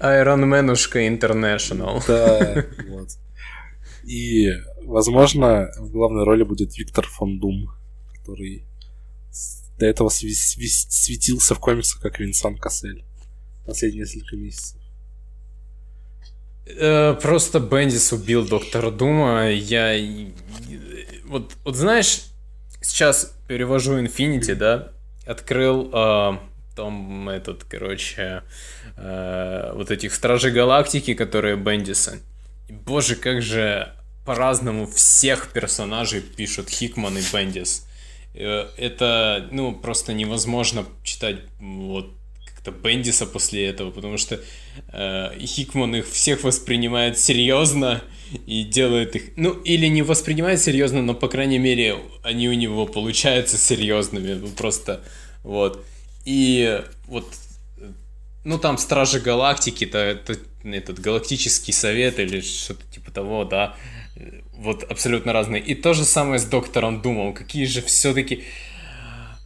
[0.00, 2.02] Iron Manушка International.
[2.06, 3.10] Да, вот.
[4.04, 4.48] И,
[4.82, 7.70] возможно, в главной роли будет Виктор фон Дум,
[8.14, 8.64] который
[9.78, 13.04] до этого светился в комиксах как Винсан Кассель
[13.64, 14.80] последние несколько месяцев.
[16.66, 19.50] Э, просто Бендис убил доктора Дума.
[19.50, 19.96] Я...
[21.24, 22.26] Вот, вот знаешь,
[22.80, 24.92] сейчас перевожу Infinity, да?
[25.26, 26.38] Открыл э,
[26.76, 28.42] там этот, короче,
[28.96, 32.18] э, вот этих Стражей Галактики, которые Бендиса.
[32.68, 33.92] И, боже, как же
[34.24, 37.86] по-разному всех персонажей пишут Хикман и Бендис.
[38.34, 42.14] Э, это, ну, просто невозможно читать вот
[42.62, 44.40] как-то Бендиса после этого, потому что
[44.92, 48.02] э, Хикман их всех воспринимает серьезно
[48.46, 52.86] и делает их, ну, или не воспринимает серьезно, но, по крайней мере, они у него
[52.86, 55.02] получаются серьезными, ну, просто,
[55.42, 55.84] вот.
[56.24, 57.26] И вот,
[58.44, 63.74] ну, там Стражи Галактики-то, это, этот Галактический Совет или что-то типа того, да,
[64.56, 65.60] вот абсолютно разные.
[65.60, 68.44] И то же самое с Доктором Думом, какие же все-таки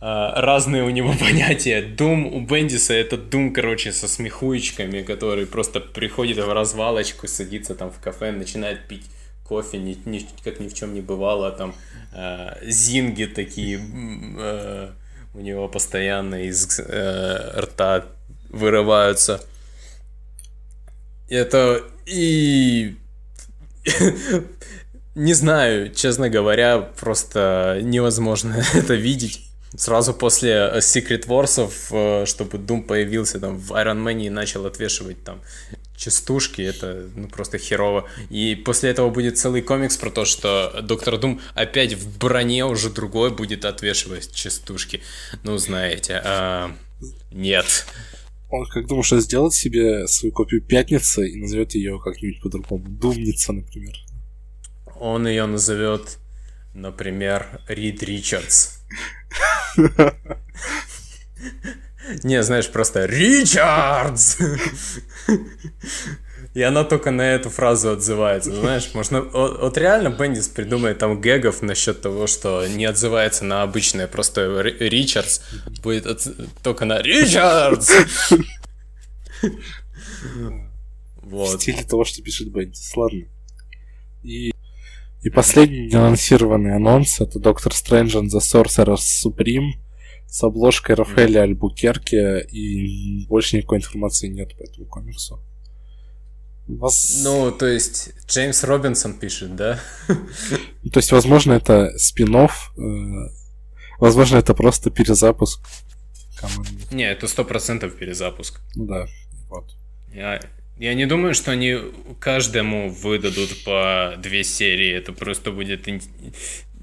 [0.07, 1.83] разные у него понятия.
[1.83, 7.91] Дум у Бендиса это Дум, короче, со смехуечками, который просто приходит в развалочку, садится там
[7.91, 9.05] в кафе, начинает пить
[9.49, 11.75] кофе, ни, ни, как ни в чем не бывало, там
[12.13, 14.91] э, зинги такие э,
[15.35, 18.07] у него постоянно из э, рта
[18.51, 19.43] вырываются.
[21.29, 22.97] Это и
[25.15, 31.59] не знаю, честно говоря, просто невозможно это видеть сразу после э, Secret Wars,
[31.91, 35.41] э, чтобы Doom появился там в Iron Man и начал отвешивать там
[35.97, 38.09] частушки, это ну, просто херово.
[38.31, 42.91] И после этого будет целый комикс про то, что Доктор Дум опять в броне уже
[42.91, 45.03] другой будет отвешивать частушки.
[45.43, 46.71] Ну, знаете, а...
[47.31, 47.87] нет.
[48.49, 52.85] Он как думал, что сделать себе свою копию Пятницы и назовет ее как-нибудь по-другому.
[52.89, 53.97] Думница, например.
[55.01, 56.19] Он ее назовет,
[56.73, 58.77] например, Рид Ричардс.
[62.23, 64.37] Не, знаешь, просто Ричардс!
[66.55, 68.51] И она только на эту фразу отзывается.
[68.51, 69.21] Знаешь, можно...
[69.21, 75.41] Вот, реально Бендис придумает там гэгов насчет того, что не отзывается на обычное просто Ричардс.
[75.83, 76.27] Будет от...
[76.63, 77.93] только на Ричардс!
[81.17, 81.59] Вот.
[81.59, 82.97] В стиле того, что пишет Бендис.
[82.97, 83.27] Ладно.
[84.23, 84.55] И
[85.27, 89.73] и последний анонсированный анонс это Доктор Стрэндж and the Sorcerer Supreme
[90.29, 95.41] с обложкой Рафаэля Альбукерки, и больше никакой информации нет по этому комиксу.
[96.69, 97.23] Вас...
[97.25, 99.81] Ну, то есть Джеймс Робинсон пишет, да?
[100.07, 102.49] То есть, возможно, это спин э,
[103.99, 105.61] возможно, это просто перезапуск.
[106.93, 108.61] Не, это сто процентов перезапуск.
[108.77, 109.07] Ну да,
[109.49, 109.75] вот.
[110.13, 110.41] Я,
[110.79, 111.79] я не думаю, что они
[112.21, 114.93] каждому выдадут по две серии.
[114.93, 115.87] Это просто будет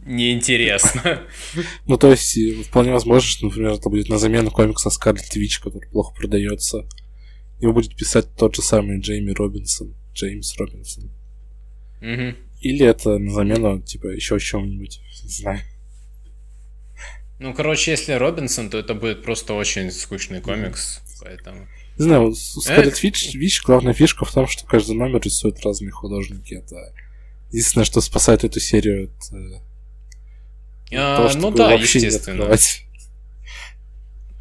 [0.06, 1.22] неинтересно.
[1.86, 5.90] Ну, то есть, вполне возможно, что, например, это будет на замену комикса Скарлетт Вич, который
[5.90, 6.88] плохо продается.
[7.60, 9.96] Его будет писать тот же самый Джейми Робинсон.
[10.14, 11.12] Джеймс Робинсон.
[12.02, 15.02] Или это на замену, типа, еще чем-нибудь.
[15.24, 15.60] Не знаю.
[17.40, 21.68] Ну, короче, если Робинсон, то это будет просто очень скучный комикс, поэтому...
[21.98, 22.34] Не знаю, у
[23.02, 26.56] Вич, Вич главная фишка в том, что каждый номер рисуют разные художники.
[26.56, 26.94] Это
[27.50, 29.62] единственное, что спасает эту серию от
[30.92, 32.56] а, того, ну да, естественно.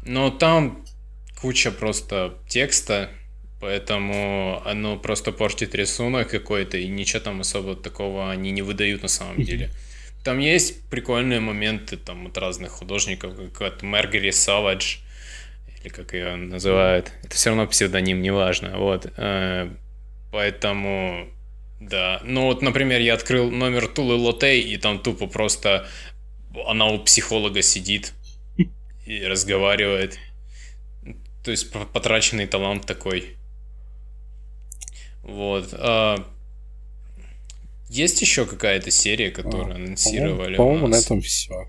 [0.05, 0.85] Но там
[1.39, 3.09] куча просто текста,
[3.59, 9.07] поэтому оно просто портит рисунок какой-то, и ничего там особо такого они не выдают на
[9.07, 9.71] самом деле.
[10.23, 14.97] Там есть прикольные моменты там от разных художников, как от Маргари Савадж,
[15.83, 17.11] или как ее называют.
[17.23, 18.77] Это все равно псевдоним, неважно.
[18.77, 19.11] Вот.
[19.17, 19.69] Э,
[20.31, 21.27] поэтому,
[21.81, 22.21] да.
[22.23, 25.87] Ну вот, например, я открыл номер Тулы Лотей, и там тупо просто
[26.67, 28.13] она у психолога сидит
[29.05, 30.17] и разговаривает.
[31.43, 33.35] то есть потраченный талант такой.
[35.23, 35.69] Вот.
[35.73, 36.25] А,
[37.89, 40.55] есть еще какая-то серия, которую а, анонсировали?
[40.55, 41.67] По-моему, на этом все.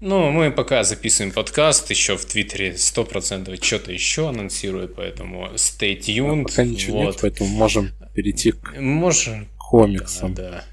[0.00, 6.42] Ну, мы пока записываем подкаст, еще в Твиттере 100% что-то еще анонсируют, поэтому stay tuned.
[6.42, 7.06] А пока ничего вот.
[7.06, 9.48] нет, поэтому можем перейти к можем.
[9.58, 10.34] комиксам.
[10.34, 10.64] Да, да.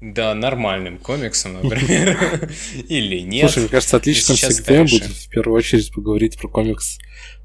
[0.00, 2.50] Да, нормальным комиксом, например.
[2.88, 3.50] Или нет.
[3.50, 6.98] Слушай, мне кажется, отличным всегда будет в первую очередь поговорить про комикс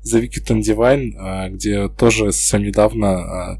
[0.03, 3.59] The Wicked and Divine, где тоже совсем недавно а,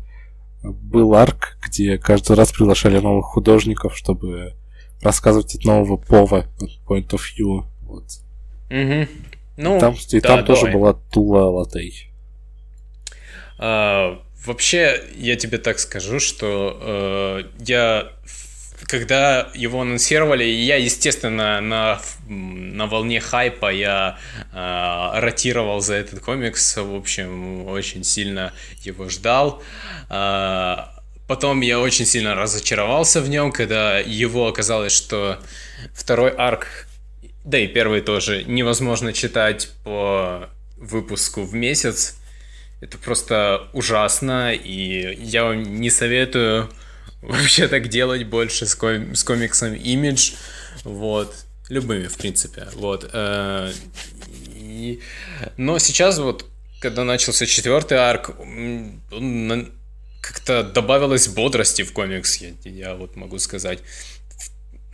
[0.63, 4.55] был арк, где каждый раз приглашали новых художников, чтобы
[5.01, 6.45] рассказывать от нового пова,
[6.87, 7.65] point of view.
[7.81, 8.05] Вот.
[8.69, 9.07] Угу.
[9.57, 12.09] Ну, и там, и да, там тоже была Тула Латей.
[13.57, 18.11] А, вообще, я тебе так скажу, что э, я
[18.87, 24.17] когда его анонсировали, я, естественно, на, на волне хайпа я
[24.51, 28.53] э, ротировал за этот комикс, в общем, очень сильно
[28.83, 29.63] его ждал.
[30.09, 30.77] Э,
[31.27, 35.39] потом я очень сильно разочаровался в нем, когда его оказалось, что
[35.93, 36.87] второй арк,
[37.43, 42.17] да и первый тоже, невозможно читать по выпуску в месяц.
[42.81, 46.69] Это просто ужасно, и я вам не советую
[47.21, 50.35] вообще так делать больше с, ком- с комиксом Image,
[50.83, 51.33] вот,
[51.69, 53.09] любыми, в принципе, вот.
[53.13, 53.71] Э-.
[55.57, 56.45] Но сейчас вот,
[56.79, 59.71] когда начался четвертый арк, он
[60.27, 63.79] как-то добавилось бодрости в комикс, я, я вот могу сказать.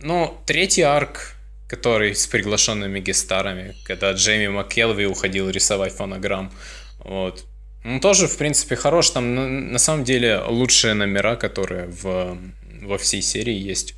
[0.00, 1.34] Но третий арк,
[1.68, 6.52] который с приглашенными гестарами, когда Джейми МакКелви уходил рисовать фонограмм,
[6.98, 7.44] вот,
[7.84, 9.10] он тоже, в принципе, хорош.
[9.10, 12.38] Там на, на самом деле лучшие номера, которые в,
[12.82, 13.94] во всей серии есть.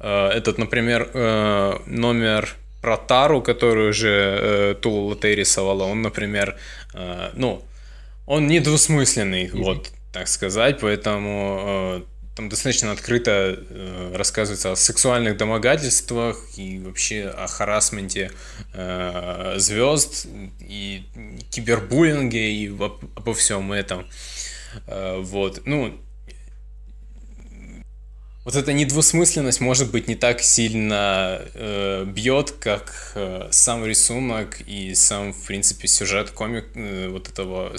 [0.00, 6.56] Э, этот, например, э, номер про Тару, которую уже э, Тула Латей рисовала, он, например,
[7.34, 7.62] ну,
[8.26, 9.62] он недвусмысленный, mm-hmm.
[9.62, 12.04] вот так сказать, поэтому
[12.36, 18.30] там достаточно открыто э, рассказывается о сексуальных домогательствах и вообще о харасменте
[18.74, 20.26] э, звезд
[20.60, 21.02] и
[21.50, 22.82] кибербуллинге и об,
[23.16, 24.06] обо всем этом.
[24.86, 25.98] Э, вот, ну,
[28.44, 34.94] вот эта недвусмысленность, может быть, не так сильно э, бьет, как э, сам рисунок и
[34.94, 37.72] сам, в принципе, сюжет комик э, вот этого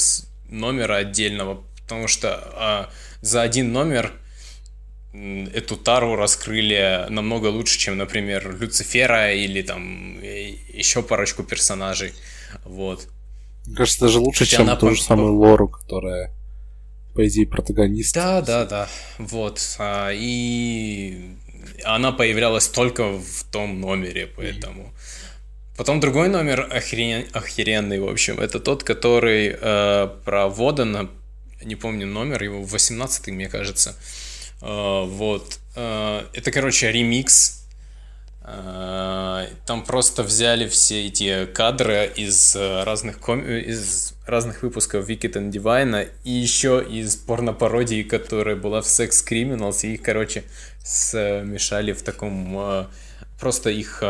[0.49, 4.13] номера отдельного, потому что э, за один номер
[5.53, 12.13] эту тару раскрыли намного лучше, чем, например, Люцифера или там э, еще парочку персонажей.
[12.65, 13.07] Вот.
[13.65, 16.31] Мне кажется, даже лучше, Хотя чем ту же самую Лору, которая,
[17.13, 18.15] по идее, протагонист.
[18.15, 18.89] Да, да, да.
[19.17, 19.59] Вот.
[19.79, 21.35] А, и
[21.83, 24.83] она появлялась только в том номере, поэтому.
[24.83, 25.16] Mm-hmm.
[25.77, 27.27] Потом другой номер охрен...
[27.33, 28.39] охеренный, в общем.
[28.39, 31.07] Это тот, который э, про Водана,
[31.63, 33.95] не помню номер, его 18 мне кажется.
[34.59, 35.59] А, вот.
[35.75, 37.63] А, это, короче, ремикс.
[38.41, 43.45] А, там просто взяли все эти кадры из разных, ком...
[43.45, 49.81] из разных выпусков Wicked and Divine и еще из порно-пародии, которая была в Sex Criminals,
[49.83, 50.43] и их, короче,
[50.83, 52.87] смешали в таком...
[53.39, 54.01] Просто их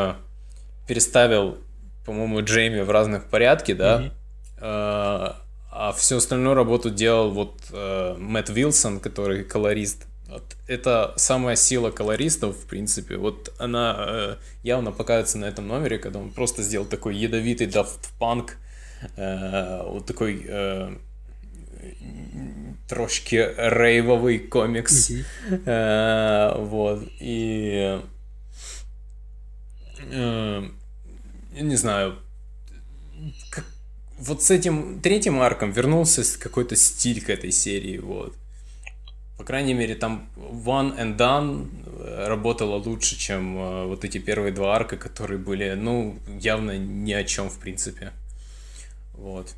[0.88, 1.58] переставил,
[2.06, 4.12] по-моему, Джейми в разных порядке, да?
[4.60, 5.36] Mm-hmm.
[5.70, 10.58] А всю остальную работу делал вот Мэтт Вилсон, который колорист вот.
[10.68, 13.16] Это самая сила колористов, в принципе.
[13.16, 17.68] Вот она э, явно показывается на этом номере, когда он просто сделал такой ядовитый
[18.20, 18.52] Punk,
[19.16, 20.96] э, вот такой э,
[22.90, 25.12] трошки рейвовый комикс.
[25.12, 25.64] Mm-hmm.
[25.66, 27.04] Э, вот.
[27.20, 28.02] И
[30.00, 30.70] э,
[31.52, 32.20] не знаю,
[33.50, 33.66] как,
[34.20, 38.36] вот с этим третьим арком вернулся какой-то стиль к этой серии, вот.
[39.38, 44.52] По крайней мере, там One and Done э, работала лучше, чем э, вот эти первые
[44.52, 48.12] два арка, которые были, ну, явно ни о чем, в принципе.
[49.14, 49.56] Вот.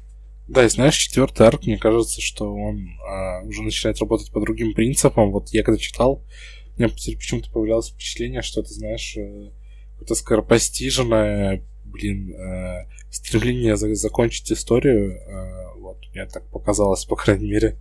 [0.50, 4.74] Да, и знаешь, четвертый арк, мне кажется, что он а, уже начинает работать по другим
[4.74, 5.32] принципам.
[5.32, 6.26] Вот я когда читал,
[6.76, 9.52] у меня почему-то появлялось впечатление, что это, знаешь, э,
[10.00, 15.18] какое-то скоропостиженное, блин, э, стремление за- закончить историю.
[15.18, 17.78] Э, вот, мне так показалось, по крайней мере.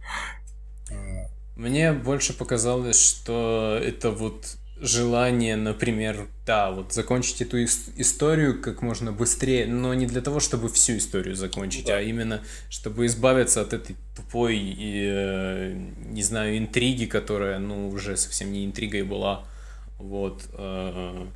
[1.56, 9.10] Мне больше показалось, что это вот желание, например, да, вот закончить эту историю как можно
[9.10, 11.98] быстрее, но не для того, чтобы всю историю закончить, да.
[11.98, 15.74] а именно, чтобы избавиться от этой тупой, э,
[16.06, 19.44] не знаю, интриги, которая, ну, уже совсем не интригой была,
[19.98, 21.26] вот, э,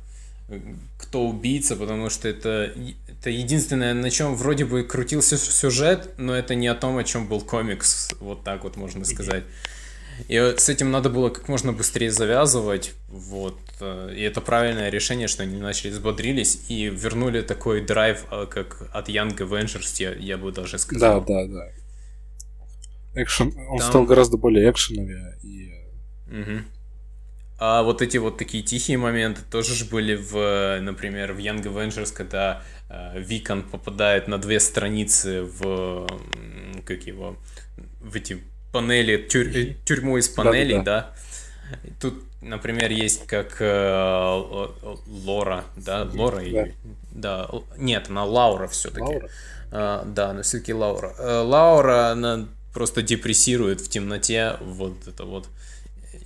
[0.97, 2.73] кто убийца, потому что это,
[3.07, 7.27] это единственное, на чем вроде бы крутился сюжет, но это не о том, о чем
[7.27, 9.43] был комикс, вот так вот можно сказать.
[10.27, 13.57] И с этим надо было как можно быстрее завязывать, вот.
[13.79, 18.89] Э, и это правильное решение, что они начали взбодрились и вернули такой драйв, э, как
[18.93, 21.21] от Young Avengers, я, я бы даже сказал.
[21.21, 23.21] Да, да, да.
[23.21, 23.89] Экшен, он Там...
[23.89, 25.71] стал гораздо более экшеновее и...
[26.27, 26.61] Угу.
[27.59, 32.13] А вот эти вот такие тихие моменты тоже же были в, например, в Young Avengers,
[32.13, 36.07] когда э, Викон попадает на две страницы в,
[36.85, 37.37] как его,
[38.01, 38.41] в эти
[38.71, 40.83] панели, тюр, э, тюрьму из панелей, да, да.
[40.83, 41.89] да.
[42.01, 44.73] Тут, например, есть как э,
[45.07, 46.43] Лора, да, Лора да.
[46.43, 46.75] или...
[47.11, 49.21] Да, нет, она Лаура все-таки.
[49.71, 51.13] А, да, но все-таки Лаура.
[51.17, 55.47] Э, Лаура, она просто депрессирует в темноте, вот это вот.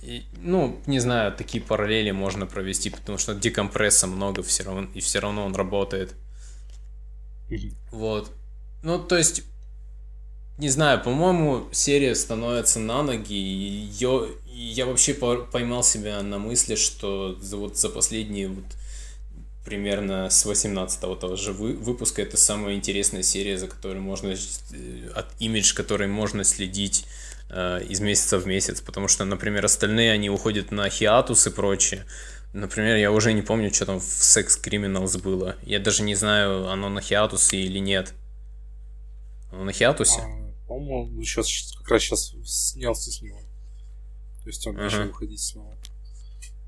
[0.08, 5.00] И, ну, не знаю, такие параллели можно провести, потому что декомпресса много все равно, и
[5.00, 6.14] все равно он работает.
[7.92, 8.32] Вот.
[8.82, 9.42] Ну, то есть,
[10.56, 16.74] не знаю, по-моему, серия становится на ноги, и ее, я вообще поймал себя на мысли,
[16.74, 18.64] что за, вот за последние вот
[19.62, 25.26] примерно с 18-го того же выпуска это самая интересная серия, за которой можно, э, от
[25.38, 27.04] имидж которой можно следить
[27.50, 32.04] э, из месяца в месяц, потому что, например, остальные, они уходят на хиатус и прочее.
[32.52, 35.56] Например, я уже не помню, что там в Sex Criminals было.
[35.62, 38.14] Я даже не знаю, оно на хиатусе или нет.
[39.52, 40.20] Оно на хиатусе?
[40.20, 43.40] А, по-моему, сейчас как раз сейчас снялся с него.
[44.42, 44.84] То есть он ага.
[44.84, 45.76] начал выходить снова.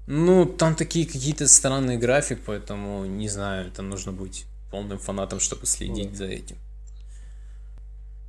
[0.06, 5.66] Ну, там такие какие-то странные график, поэтому не знаю, это нужно быть полным фанатом, чтобы
[5.66, 6.56] следить ну, за этим.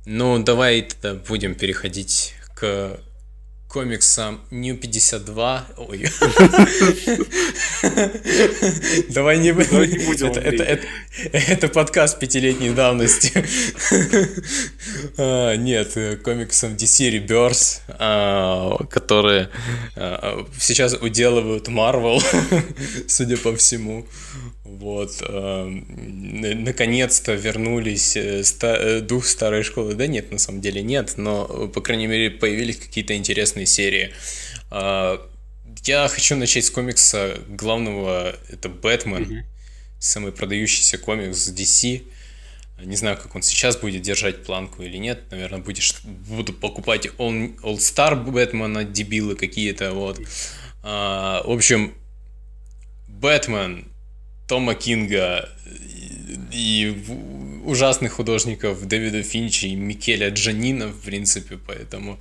[0.04, 3.00] Ну, давай тогда будем переходить к
[3.72, 5.66] комиксом New 52.
[5.78, 6.04] Ой.
[9.08, 10.28] Давай не будем.
[11.32, 13.32] Это подкаст пятилетней давности.
[15.16, 19.48] А, нет, комиксом DC Rebirth, а, которые
[19.96, 22.22] а, сейчас уделывают Marvel,
[23.08, 24.06] судя по всему.
[24.64, 25.22] Вот.
[26.32, 29.94] Наконец-то вернулись э, э, дух старой школы.
[29.94, 34.12] Да нет, на самом деле нет, но, по крайней мере, появились какие-то интересные серии.
[34.70, 39.42] Я хочу начать с комикса главного, это Бэтмен, mm-hmm.
[39.98, 42.02] самый продающийся комикс DC.
[42.84, 45.24] Не знаю, как он сейчас будет держать планку или нет.
[45.30, 50.20] Наверное, будешь, буду покупать All, All Star Бэтмена, дебилы какие-то, вот.
[50.82, 51.94] А, в общем,
[53.08, 53.88] Бэтмен
[54.48, 55.48] Тома Кинга
[56.52, 56.90] и, и
[57.64, 62.18] ужасных художников Дэвида Финча и Микеля Джанина, в принципе, поэтому...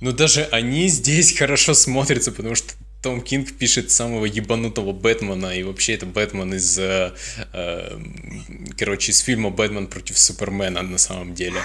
[0.00, 5.62] Но даже они здесь хорошо смотрятся, потому что том Кинг пишет самого ебанутого Бэтмена, и
[5.62, 7.12] вообще это Бэтмен из, э,
[7.52, 7.98] э,
[8.76, 11.60] короче, из фильма «Бэтмен против Супермена» на самом деле.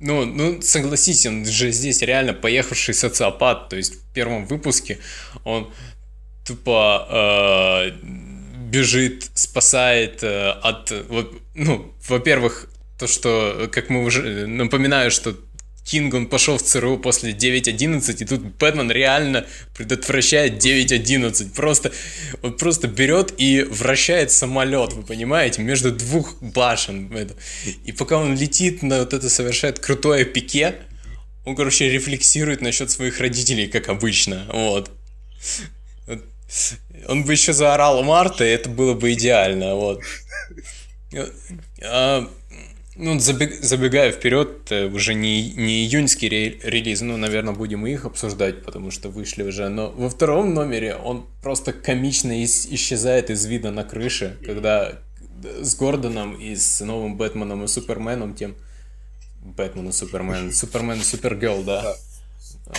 [0.00, 4.98] Ну, ну, согласись, он же здесь реально поехавший социопат, то есть в первом выпуске
[5.44, 5.72] он
[6.44, 7.92] тупо э,
[8.74, 12.68] бежит, спасает э, от, вот, ну, во-первых,
[12.98, 15.36] то, что, как мы уже, напоминаю, что
[15.84, 19.46] Кинг, он пошел в ЦРУ после 9.11, и тут Бэтмен реально
[19.76, 21.54] предотвращает 9.11.
[21.54, 21.92] Просто,
[22.42, 27.12] он просто берет и вращает самолет, вы понимаете, между двух башен.
[27.84, 30.76] И пока он летит на вот это совершает крутое пике,
[31.44, 34.46] он, короче, рефлексирует насчет своих родителей, как обычно.
[34.50, 34.90] Вот.
[37.08, 39.74] Он бы еще заорал Марта, и это было бы идеально.
[39.74, 40.00] Вот.
[41.82, 42.28] А,
[42.96, 48.04] ну, забег, забегая вперед, э, уже не, не июньский ре, релиз, ну, наверное, будем их
[48.04, 49.68] обсуждать, потому что вышли уже.
[49.68, 54.92] Но во втором номере он просто комично ис, исчезает из вида на крыше, когда
[55.60, 58.54] с Гордоном и с новым Бэтменом и Суперменом, тем
[59.42, 61.96] Бэтмен и Супермен, Супермен и Супергерл, да.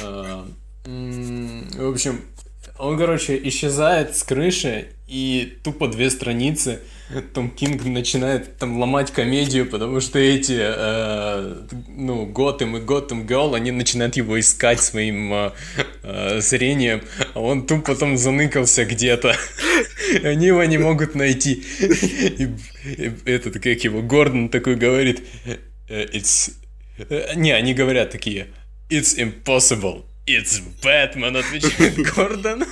[0.02, 0.48] А,
[0.86, 2.22] в общем,
[2.78, 6.80] он, короче, исчезает с крыши, и тупо две страницы
[7.34, 13.54] Том Кинг начинает там ломать комедию, потому что эти, э, ну, Готэм и Готэм Гелл,
[13.54, 15.52] они начинают его искать своим э,
[16.02, 17.04] э, зрением,
[17.36, 19.36] а он тупо потом заныкался где-то.
[20.24, 21.64] Они его не могут найти.
[21.80, 22.50] И,
[22.86, 25.24] и этот, как его, Гордон такой говорит,
[25.88, 26.54] «Э, it's...
[27.10, 28.48] Э, не, они говорят такие,
[28.90, 32.66] it's impossible It's Batman, отвечает Гордон.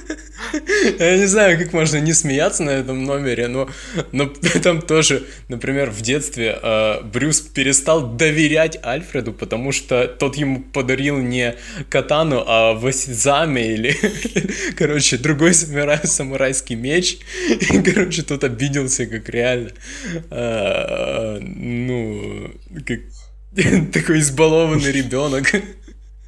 [0.99, 3.70] Я не знаю, как можно не смеяться на этом номере, но,
[4.12, 4.26] но
[4.64, 11.20] там тоже, например, в детстве э, Брюс перестал доверять Альфреду, потому что тот ему подарил
[11.20, 11.56] не
[11.89, 13.95] катану, а васидзами или,
[14.76, 17.20] короче, другой самурай, самурайский меч.
[17.49, 19.70] И, короче, тот обиделся, как реально,
[20.32, 22.51] э, ну,
[22.84, 22.99] как
[23.93, 25.54] такой избалованный ребенок.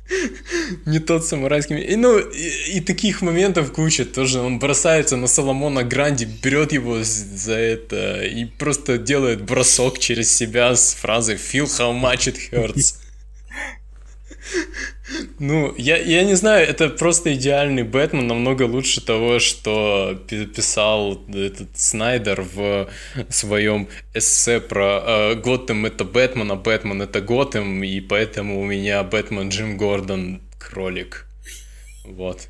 [0.85, 1.79] Не тот самурайский.
[1.79, 4.05] И, ну, и, и таких моментов куча.
[4.05, 10.35] Тоже он бросается на Соломона Гранди, берет его за это и просто делает бросок через
[10.35, 12.99] себя с фразой «Feel how much it hurts».
[15.39, 21.77] Ну, я, я не знаю, это просто идеальный Бэтмен, намного лучше того, что писал этот
[21.77, 22.89] Снайдер в
[23.29, 29.03] своем эссе про э, Готэм это Бэтмен, а Бэтмен это Готэм, и поэтому у меня
[29.03, 31.27] Бэтмен Джим Гордон кролик.
[32.03, 32.47] Вот.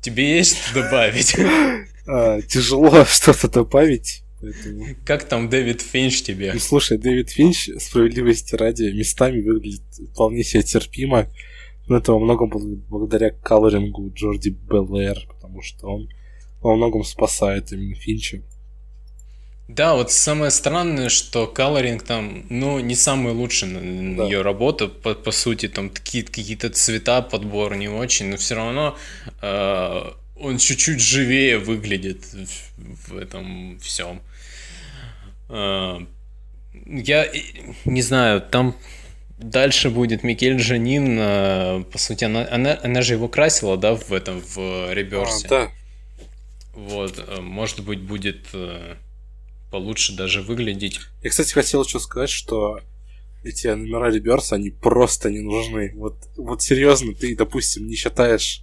[0.00, 1.36] Тебе есть что добавить?
[2.04, 4.21] А, тяжело что-то добавить.
[4.42, 4.84] Поэтому...
[5.06, 6.52] Как там Дэвид Финч тебе?
[6.52, 9.82] Ну, слушай, Дэвид Финч, справедливости ради, местами выглядит
[10.12, 11.28] вполне себе терпимо.
[11.88, 12.50] Но это во многом
[12.88, 16.08] благодаря колорингу Джорди Беллэр, потому что он
[16.60, 18.42] во многом спасает именно Финча.
[19.68, 24.24] Да, вот самое странное, что колоринг там, ну, не самая лучшая да.
[24.24, 28.96] ее работа, по, по сути, там такие какие-то цвета, подбор не очень, но все равно
[29.40, 30.02] э,
[30.36, 34.20] он чуть-чуть живее выглядит в, в этом всем.
[35.52, 35.98] Э,
[36.86, 37.30] я
[37.84, 38.74] не знаю, там
[39.38, 44.12] дальше будет Микель Жанин, э, по сути, она, она, она же его красила, да, в
[44.12, 45.46] этом, в реберсе.
[45.46, 45.70] А, да.
[46.72, 48.46] Вот, э, может быть, будет
[49.70, 51.00] получше даже выглядеть.
[51.22, 52.80] Я, кстати, хотел еще сказать, что
[53.44, 55.92] эти номера реберса, они просто не нужны.
[55.96, 58.62] Вот, вот серьезно, ты, допустим, не считаешь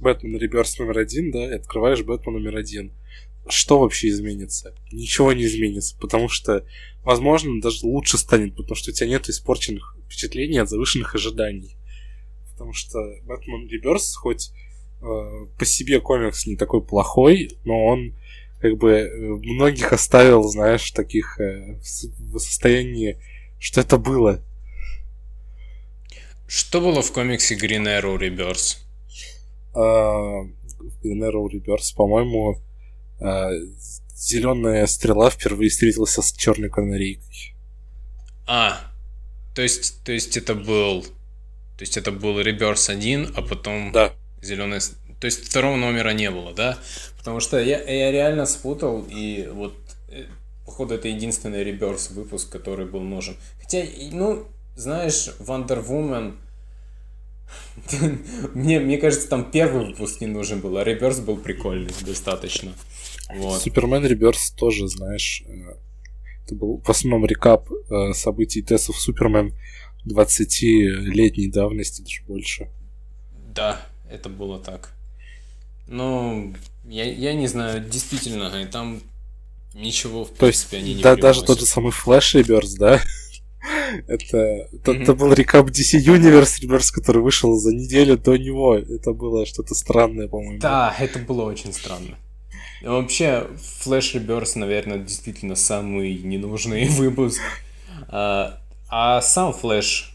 [0.00, 2.92] Бэтмен реберс номер один, да, и открываешь Бэтмен номер один
[3.48, 4.74] что вообще изменится?
[4.92, 6.64] Ничего не изменится, потому что,
[7.02, 11.76] возможно, даже лучше станет, потому что у тебя нет испорченных впечатлений от завышенных ожиданий.
[12.52, 14.52] Потому что Бэтмен Реберс, хоть
[15.00, 15.04] э,
[15.58, 18.14] по себе комикс не такой плохой, но он
[18.60, 23.18] как бы э, многих оставил, знаешь, таких э, в состоянии,
[23.58, 24.42] что это было.
[26.46, 28.78] Что было в комиксе Green Arrow Rebirth?
[29.72, 30.50] Uh,
[31.02, 32.58] Green Arrow Rebirth, по-моему,
[34.14, 37.54] зеленая стрела впервые встретился с черной канарейкой.
[38.46, 38.80] А,
[39.54, 44.12] то есть, то есть это был, то есть это был Реберс 1, а потом да.
[44.42, 44.80] зеленая,
[45.20, 46.78] то есть второго номера не было, да?
[47.18, 49.74] Потому что я, я реально спутал и вот
[50.08, 50.24] э,
[50.64, 53.36] походу это единственный Реберс выпуск, который был нужен.
[53.60, 54.46] Хотя, ну,
[54.76, 56.36] знаешь, Wonder Woman
[58.54, 62.72] мне, мне кажется, там первый выпуск не нужен был, а Реберс был прикольный достаточно.
[63.36, 63.62] Вот.
[63.62, 65.76] Супермен Реберс тоже, знаешь, э,
[66.44, 69.54] это был в основном рекап э, событий тестов Супермен
[70.06, 72.68] 20-летней давности, даже больше.
[73.54, 74.92] Да, это было так.
[75.86, 76.54] Ну,
[76.84, 79.00] я, я не знаю, действительно, там
[79.74, 83.00] ничего, в принципе, они не Да, даже тот же самый Флэш Реберс, да?
[84.08, 84.38] Это,
[84.72, 88.76] это, это был рекап DC Universe Reverse, который вышел за неделю до него.
[88.76, 90.60] Это было что-то странное, по-моему.
[90.60, 92.16] Да, это было очень странно.
[92.82, 93.46] Вообще,
[93.84, 97.40] Flash Rebirth, наверное, действительно самый ненужный выпуск.
[98.08, 100.10] А, а сам Flash,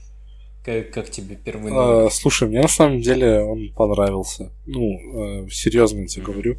[0.63, 2.07] как, как тебе первый номер?
[2.07, 4.51] А, слушай, мне на самом деле он понравился.
[4.65, 6.57] Ну, э, серьезно я тебе говорю.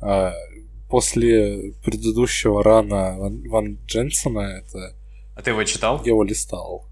[0.00, 0.32] А,
[0.88, 4.94] после предыдущего рана Ван, Ван Дженсона, это...
[5.36, 6.00] А ты его читал?
[6.04, 6.86] Я его листал.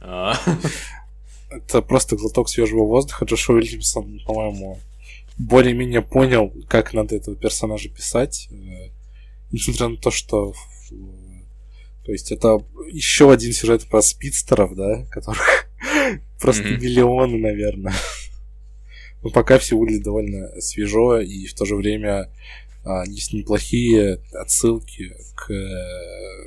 [0.00, 0.34] А.
[1.50, 3.24] Это просто глоток свежего воздуха.
[3.24, 4.78] Джошуа Уильямсон, по-моему,
[5.38, 8.48] более-менее понял, как надо этого персонажа писать.
[8.50, 8.90] Э,
[9.52, 10.54] несмотря на то, что
[12.06, 15.68] то есть это еще один сюжет про спидстеров, да, которых
[16.40, 16.80] просто mm-hmm.
[16.80, 17.94] миллионы, наверное.
[19.22, 22.30] Но пока все выглядит довольно свежо, и в то же время
[22.84, 25.48] а, есть неплохие отсылки к,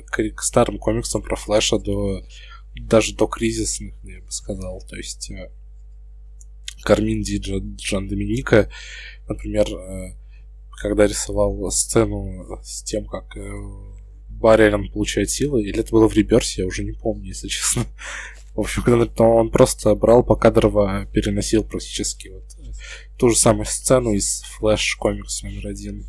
[0.06, 2.24] к, к старым комиксам про Флэша до
[2.76, 4.82] даже до кризисных, я бы сказал.
[4.88, 5.30] То есть
[6.80, 8.70] э, Кармин Ди Джан Доминика,
[9.28, 10.14] например, э,
[10.80, 13.52] когда рисовал сцену с тем, как э,
[14.28, 17.84] Барри Аллен получает силы, или это было в реберсе, я уже не помню, если честно.
[18.54, 22.44] В общем, когда он просто брал покадрово, переносил практически вот
[23.18, 26.06] ту же самую сцену из Флэш комикс номер один.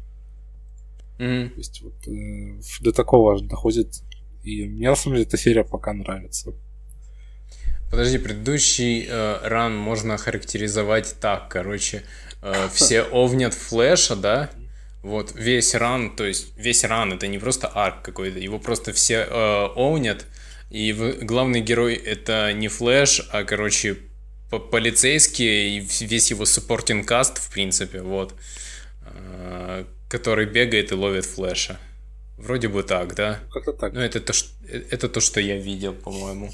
[1.20, 1.50] Mm-hmm.
[1.50, 4.02] То есть вот э, до такого доходит.
[4.44, 6.54] И мне на самом деле эта серия пока нравится.
[7.92, 12.04] Подожди, предыдущий э, ран можно характеризовать так, короче,
[12.42, 14.50] э, все овнят флеша, да?
[15.04, 19.28] Вот, весь ран, то есть весь ран, это не просто арк какой-то, его просто все
[19.30, 20.26] э, оунят,
[20.70, 23.98] и в, главный герой это не флеш, а, короче,
[24.72, 28.34] полицейский, и весь его суппортинг каст, в принципе, вот,
[29.06, 31.78] э, который бегает и ловит флеша.
[32.38, 33.40] Вроде бы так, да?
[33.52, 33.94] Как-то так.
[33.94, 36.52] Ну, это то, что, это то, что я видел, по-моему.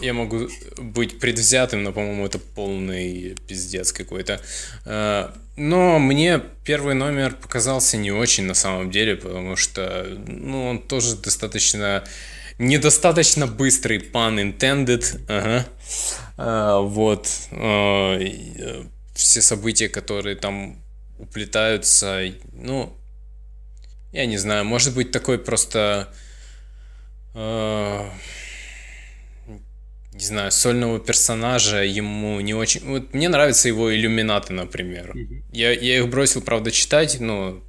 [0.00, 4.40] Я могу быть предвзятым, но, по-моему, это полный пиздец какой-то.
[4.84, 10.78] Э, но мне первый номер показался не очень на самом деле, потому что ну, он
[10.80, 12.04] тоже достаточно
[12.60, 15.20] недостаточно быстрый, pun intended.
[15.28, 15.66] Ага.
[16.36, 17.28] А, вот.
[17.52, 18.18] А,
[19.14, 20.76] все события, которые там
[21.18, 22.96] уплетаются, ну,
[24.12, 26.12] я не знаю, может быть такой просто...
[27.34, 28.10] А,
[30.12, 32.84] не знаю, сольного персонажа ему не очень...
[32.84, 35.12] Вот мне нравятся его иллюминаты, например.
[35.12, 35.42] Mm-hmm.
[35.52, 37.62] Я, я их бросил, правда, читать, но...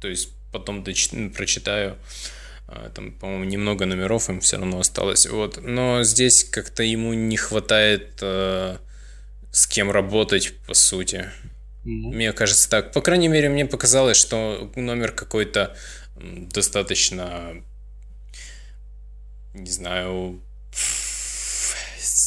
[0.00, 1.10] То есть потом доч...
[1.36, 1.98] прочитаю.
[2.66, 5.26] А, там, по-моему, немного номеров им все равно осталось.
[5.26, 5.62] Вот.
[5.62, 8.78] Но здесь как-то ему не хватает э,
[9.52, 11.26] с кем работать, по сути.
[11.84, 12.14] Mm-hmm.
[12.14, 12.92] Мне кажется так.
[12.92, 15.76] По крайней мере, мне показалось, что номер какой-то
[16.16, 17.62] достаточно...
[19.52, 20.40] Не знаю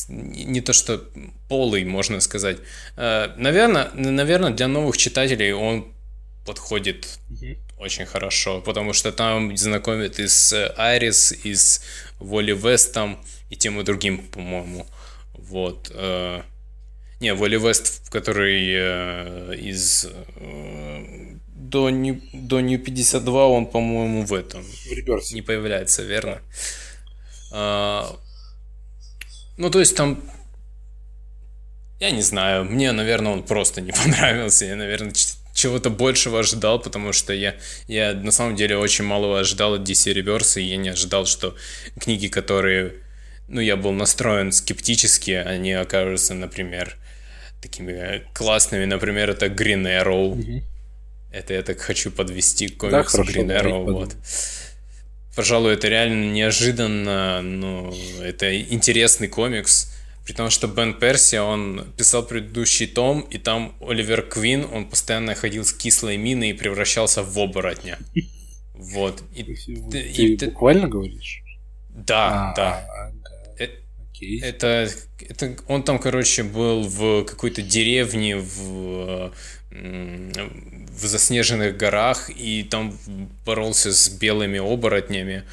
[0.08, 1.02] не то что
[1.50, 2.58] полый, можно сказать.
[2.98, 5.88] Э, наверное, наверное, для новых читателей он
[6.46, 7.58] подходит mm-hmm.
[7.80, 11.82] очень хорошо, потому что там знакомят и с Айрис, и с
[12.20, 13.18] Воли Вестом,
[13.50, 14.86] и тем и другим, по-моему.
[15.34, 15.92] Вот.
[15.94, 16.42] Э,
[17.20, 20.08] не, Воли Вест, который э, из
[21.56, 24.64] до New, до New 52, он, по-моему, в этом.
[24.64, 25.36] В реберсе.
[25.36, 26.42] Не появляется, верно?
[29.58, 30.24] Ну, то есть там...
[32.00, 34.66] Я не знаю, мне, наверное, он просто не понравился.
[34.66, 35.14] Я, наверное,
[35.54, 37.56] чего-то большего ожидал, потому что я,
[37.88, 41.56] я на самом деле очень малого ожидал от DC Reverse, и я не ожидал, что
[42.00, 42.96] книги, которые,
[43.48, 46.98] ну, я был настроен скептически, они окажутся, например,
[47.62, 48.86] такими классными.
[48.86, 50.36] Например, это Green Arrow.
[50.36, 50.62] Mm-hmm.
[51.32, 53.92] Это я так хочу подвести комикс да, Green Arrow.
[53.92, 54.16] Вот.
[55.36, 59.92] Пожалуй, это реально неожиданно, но это интересный комикс.
[60.26, 65.36] При том, что Бен Перси, он писал предыдущий том, и там Оливер Квин, он постоянно
[65.36, 68.00] ходил с кислой миной и превращался в оборотня.
[68.74, 69.22] Вот.
[69.36, 71.44] И, ты, и, ты буквально говоришь?
[71.90, 72.88] Да, а, да.
[72.90, 73.16] Ага.
[74.16, 74.42] Окей.
[74.42, 79.34] Это, это он там, короче, был в какой-то деревне в
[80.96, 82.98] в заснеженных горах и там
[83.46, 85.44] боролся с белыми оборотнями,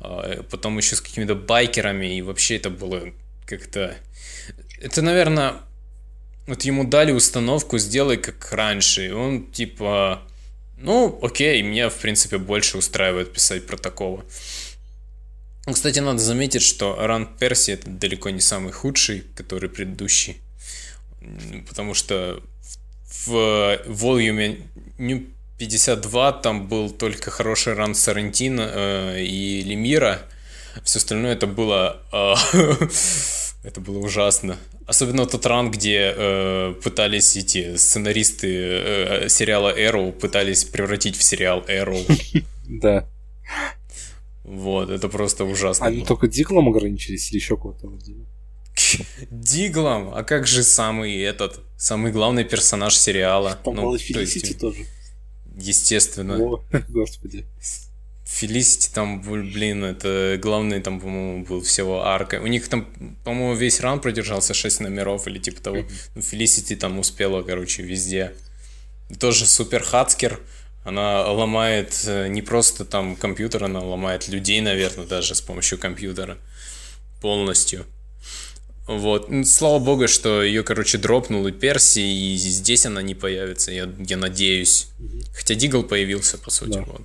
[0.00, 3.10] а, потом еще с какими-то байкерами, и вообще это было
[3.46, 3.96] как-то...
[4.80, 5.54] Это, наверное,
[6.46, 10.22] вот ему дали установку «сделай как раньше», и он типа...
[10.78, 14.24] Ну, окей, меня, в принципе, больше устраивает писать про такого.
[15.72, 20.38] Кстати, надо заметить, что Ран Перси это далеко не самый худший, который предыдущий.
[21.68, 22.40] Потому что
[23.26, 24.58] в волюме
[24.98, 25.26] New
[25.58, 30.22] 52 там был только хороший ран Сарантино э, и Лемира.
[30.84, 32.00] Все остальное это было...
[32.12, 32.34] Э,
[33.64, 34.56] это было ужасно.
[34.86, 41.64] Особенно тот ран, где э, пытались эти сценаристы э, сериала Arrow пытались превратить в сериал
[41.68, 42.04] Arrow.
[42.70, 43.08] Да.
[44.44, 45.86] Вот, это просто ужасно.
[45.86, 47.88] Они только Диглом ограничились или еще кого-то?
[49.30, 50.12] Диглом?
[50.14, 53.58] А как же самый этот, самый главный персонаж сериала?
[53.64, 54.86] Там ну, Фелисити есть, тоже.
[55.56, 56.36] Естественно.
[56.38, 57.46] О, господи.
[58.24, 62.40] Фелисити там, блин, это главный там, по-моему, был всего арка.
[62.42, 62.86] У них там,
[63.24, 65.78] по-моему, весь ран продержался 6 номеров или типа того.
[66.14, 68.32] Ну, Фелисити там успела, короче, везде.
[69.18, 70.40] Тоже супер хацкер.
[70.84, 76.38] Она ломает э, не просто там компьютер, она ломает людей, наверное, даже с помощью компьютера.
[77.20, 77.84] Полностью.
[78.88, 79.28] Вот.
[79.28, 83.88] Ну, слава богу, что ее, короче, дропнул и Перси, и здесь она не появится, я,
[83.98, 84.88] я надеюсь.
[84.98, 85.20] Угу.
[85.34, 86.82] Хотя Дигл появился, по сути, да.
[86.82, 87.02] вот.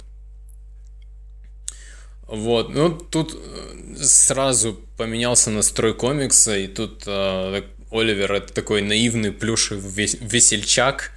[2.26, 7.64] Вот, ну тут э, сразу поменялся настрой комикса, и тут э,
[7.94, 11.12] Оливер это такой наивный плюшевый весельчак,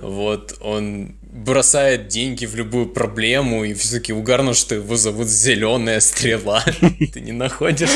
[0.00, 6.64] вот, он бросает деньги в любую проблему, и все-таки угарно, что его зовут Зеленая Стрела.
[7.12, 7.90] Ты не находишь?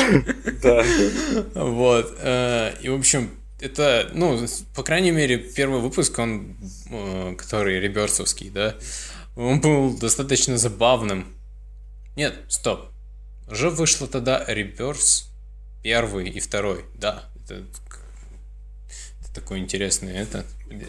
[0.61, 0.85] Да.
[1.55, 2.15] Вот.
[2.19, 6.55] Э, и, в общем, это, ну, по крайней мере, первый выпуск, он,
[6.91, 8.75] э, который реберсовский, да,
[9.35, 11.25] он был достаточно забавным.
[12.15, 12.91] Нет, стоп.
[13.49, 15.29] Уже вышло тогда Реберс.
[15.81, 17.23] первый и второй, да.
[17.43, 17.63] Это
[19.33, 20.45] такой интересный, это,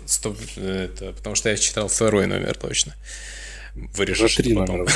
[0.07, 2.95] стоп, это, потому что я читал второй номер точно.
[3.75, 4.87] Вырежешь три потом.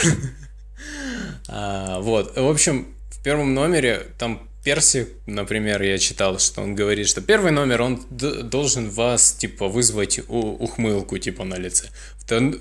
[1.49, 7.07] а, вот, в общем, в первом номере там Перси, например, я читал, что он говорит,
[7.07, 11.91] что первый номер, он должен вас, типа, вызвать ухмылку, типа, на лице.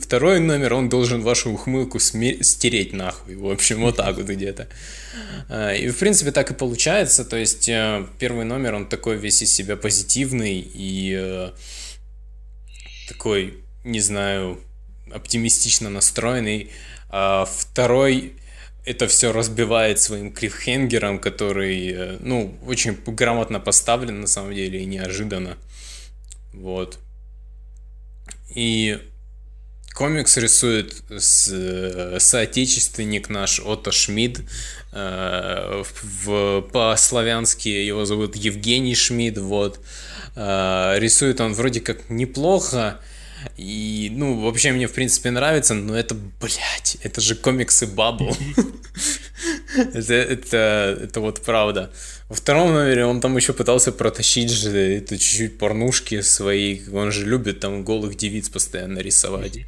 [0.01, 3.35] Второй номер, он должен вашу ухмылку стереть нахуй.
[3.35, 4.67] В общем, вот так вот где-то.
[5.47, 7.23] А, и, в принципе, так и получается.
[7.23, 11.51] То есть, э, первый номер, он такой весь из себя позитивный и э,
[13.07, 14.59] такой, не знаю,
[15.09, 16.69] оптимистично настроенный.
[17.07, 18.33] А второй
[18.85, 24.85] это все разбивает своим клиффхенгером, который, э, ну, очень грамотно поставлен на самом деле и
[24.85, 25.57] неожиданно.
[26.53, 26.99] Вот.
[28.53, 28.99] И
[29.95, 34.41] комикс рисует э, соотечественник наш Отто Шмидт.
[34.91, 35.83] Э,
[36.73, 39.37] по-славянски его зовут Евгений Шмидт.
[39.37, 39.79] Вот.
[40.35, 42.99] Рисует он вроде как неплохо,
[43.57, 48.35] и, ну, вообще мне, в принципе, нравится, но это, блядь, это же комиксы Баббл.
[49.77, 51.91] это, это, это вот правда.
[52.29, 56.81] Во втором номере он там еще пытался протащить же это чуть-чуть порнушки свои.
[56.91, 59.59] Он же любит там голых девиц постоянно рисовать.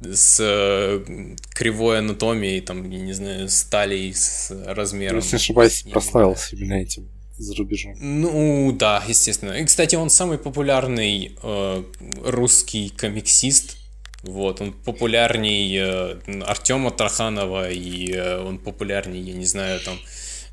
[0.00, 5.18] С э, кривой анатомией, там, я не знаю, стали с размером.
[5.18, 7.08] Если ошибаюсь, прославился именно этим
[7.40, 7.94] за рубежом.
[8.00, 9.52] Ну да, естественно.
[9.52, 11.82] И, кстати, он самый популярный э,
[12.24, 13.76] русский комиксист.
[14.22, 19.98] Вот, он популярней э, Артема Тарханова, и э, он популярней, я не знаю, там,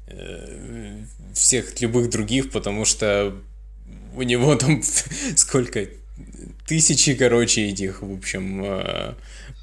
[0.08, 3.36] э, всех любых других, потому что
[4.16, 4.82] у него там
[5.36, 5.88] сколько?
[6.66, 9.14] Тысячи, короче, этих, в общем, э,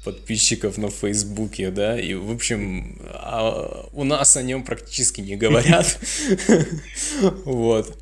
[0.05, 5.99] подписчиков на Фейсбуке, да, и, в общем, а у нас о нем практически не говорят.
[7.45, 7.97] Вот.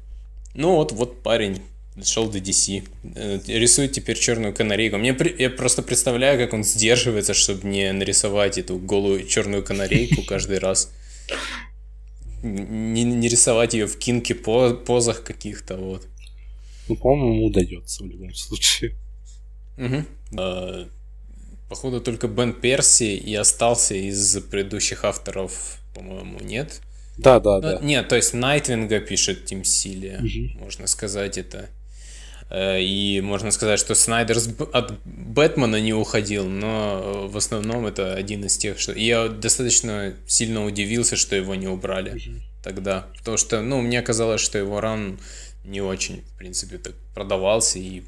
[0.53, 1.61] Ну вот, вот парень
[2.03, 2.83] шел до DC.
[3.15, 4.97] Э, рисует теперь черную канарейку.
[4.97, 10.59] Мне я просто представляю, как он сдерживается, чтобы не нарисовать эту голую черную канарейку каждый
[10.59, 10.91] раз.
[12.43, 16.07] Не, не рисовать ее в кинке позах каких-то, вот.
[16.89, 18.97] Ну, по-моему, удается в любом случае.
[19.77, 20.05] Угу.
[21.73, 26.81] Походу только Бен Перси и остался из предыдущих авторов, по-моему, нет?
[27.17, 27.79] Да, да, ну, да.
[27.81, 30.59] Нет, то есть Найтвинга пишет Тим Силия, угу.
[30.65, 31.71] можно сказать это.
[32.51, 34.37] Э, и можно сказать, что Снайдер
[34.71, 38.93] от Бэтмена не уходил, но в основном это один из тех, что...
[38.93, 42.39] Я достаточно сильно удивился, что его не убрали угу.
[42.63, 43.07] тогда.
[43.17, 45.19] Потому что, ну, мне казалось, что его ран
[45.65, 48.03] не очень, в принципе, так продавался, и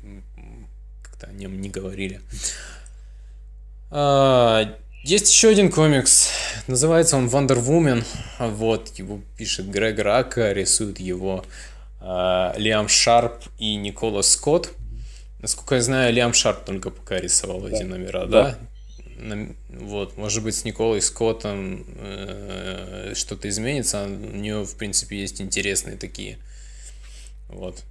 [1.02, 2.22] как-то о нем не говорили.
[3.98, 6.30] А, есть еще один комикс,
[6.68, 8.04] называется он Wonder Woman,
[8.40, 11.46] вот, его пишет Грег Рака, рисует его
[12.02, 14.74] э, Лиам Шарп и Никола Скотт.
[15.40, 17.70] Насколько я знаю, Лиам Шарп только пока рисовал да.
[17.70, 18.58] эти номера, да?
[19.18, 19.48] да?
[19.70, 25.96] Вот, может быть, с Николой Скоттом э, что-то изменится, у нее, в принципе, есть интересные
[25.96, 26.38] такие
[27.48, 27.82] вот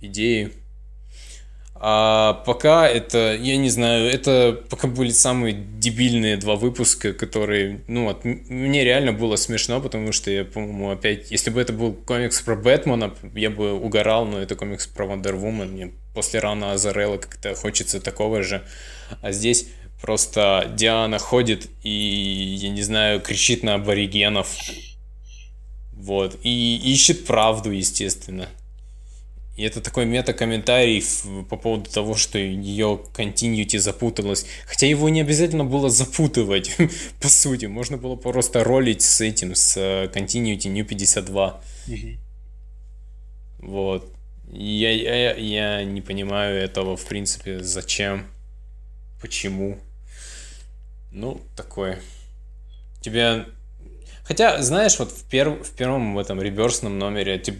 [0.00, 0.52] идеи.
[1.80, 8.08] А пока это, я не знаю, это пока были самые дебильные два выпуска, которые, ну,
[8.08, 12.40] от, мне реально было смешно, потому что я, по-моему, опять, если бы это был комикс
[12.40, 17.54] про Бэтмена, я бы угорал, но это комикс про Wonder мне после рана Азарелла как-то
[17.54, 18.64] хочется такого же,
[19.22, 19.68] а здесь
[20.02, 24.48] просто Диана ходит и, я не знаю, кричит на аборигенов,
[25.92, 28.48] вот, и ищет правду, естественно.
[29.58, 31.02] И это такой мета-комментарий
[31.50, 34.46] по поводу того, что ее continuity запуталась.
[34.68, 36.76] Хотя его не обязательно было запутывать,
[37.20, 37.66] по сути.
[37.66, 41.60] Можно было просто ролить с этим, с э, continuity New 52.
[43.58, 44.14] Вот.
[44.52, 48.28] Я, я, я не понимаю этого, в принципе, зачем,
[49.20, 49.80] почему.
[51.10, 51.98] Ну, такое.
[53.00, 53.44] Тебя
[54.28, 57.58] Хотя, знаешь, вот в, перв, в первом в этом реверсном номере типа,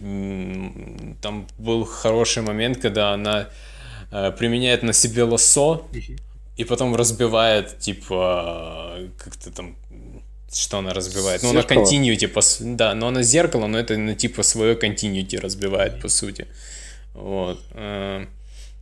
[1.19, 3.49] там был хороший момент, когда она
[4.11, 5.81] э, применяет на себе лосо
[6.57, 9.75] и потом разбивает, типа, как-то там
[10.51, 11.43] что она разбивает?
[11.43, 16.01] Ну, она continuity, по, да, но она зеркало, но это, ну, типа, свое continuity разбивает,
[16.01, 16.47] по сути.
[17.15, 17.59] Вот.
[17.71, 18.25] Э,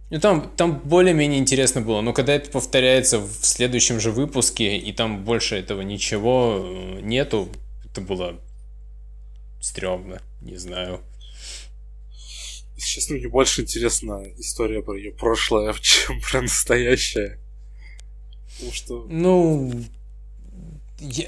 [0.09, 4.91] ну, там, там более-менее интересно было, но когда это повторяется в следующем же выпуске, и
[4.91, 7.49] там больше этого ничего э, нету,
[7.97, 8.39] это было
[9.59, 11.01] стрёмно, не знаю.
[12.77, 17.39] Честно, мне больше интересна история про ее прошлое, чем про настоящее.
[18.53, 19.05] Потому что...
[19.09, 19.83] Ну,
[20.99, 21.27] я,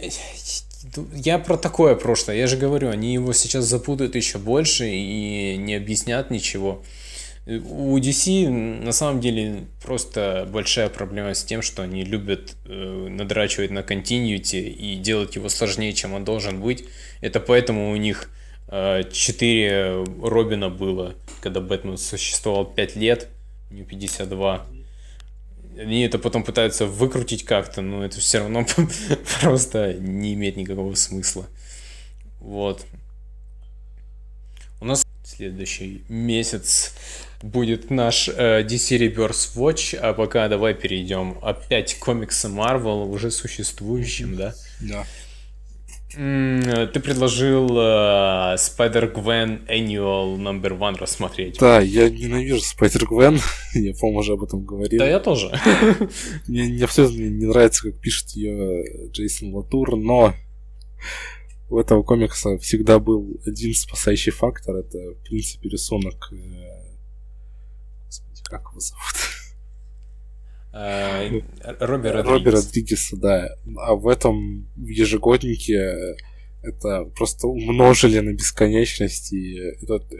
[1.14, 5.74] я про такое прошлое, я же говорю, они его сейчас запутают еще больше и не
[5.76, 6.84] объяснят ничего.
[7.50, 13.72] У DC на самом деле просто большая проблема с тем, что они любят э, надрачивать
[13.72, 16.86] на континьюти и делать его сложнее, чем он должен быть.
[17.22, 18.30] Это поэтому у них
[18.68, 23.30] э, 4 Робина было, когда Бэтмен существовал 5 лет,
[23.72, 24.68] не 52.
[25.80, 28.64] Они это потом пытаются выкрутить как-то, но это все равно
[29.42, 31.48] просто не имеет никакого смысла.
[32.40, 32.86] Вот.
[35.40, 36.94] Следующий месяц
[37.42, 43.32] будет наш э, DC Reverse Watch, а пока давай перейдем опять к комиксам Marvel, уже
[43.32, 44.54] существующим, да?
[44.82, 45.06] Да.
[46.12, 51.58] Ты предложил uh, Spider-Gwen Annual Number One рассмотреть.
[51.58, 53.40] Да, я ненавижу Spider-Gwen,
[53.76, 55.00] я, по-моему, уже об этом говорил.
[55.00, 55.58] Да, я тоже.
[56.48, 60.34] мне, мне абсолютно не нравится, как пишет ее Джейсон Латур, но
[61.70, 66.32] у этого комикса всегда был один спасающий фактор, это, в принципе, рисунок...
[66.32, 66.96] Э,
[68.06, 69.30] господи, как его зовут?
[70.72, 71.30] А,
[71.80, 72.26] Родригес.
[72.26, 73.50] Робби Родригеса, да.
[73.78, 76.16] А в этом ежегоднике
[76.62, 80.12] это просто умножили на бесконечность и, этот,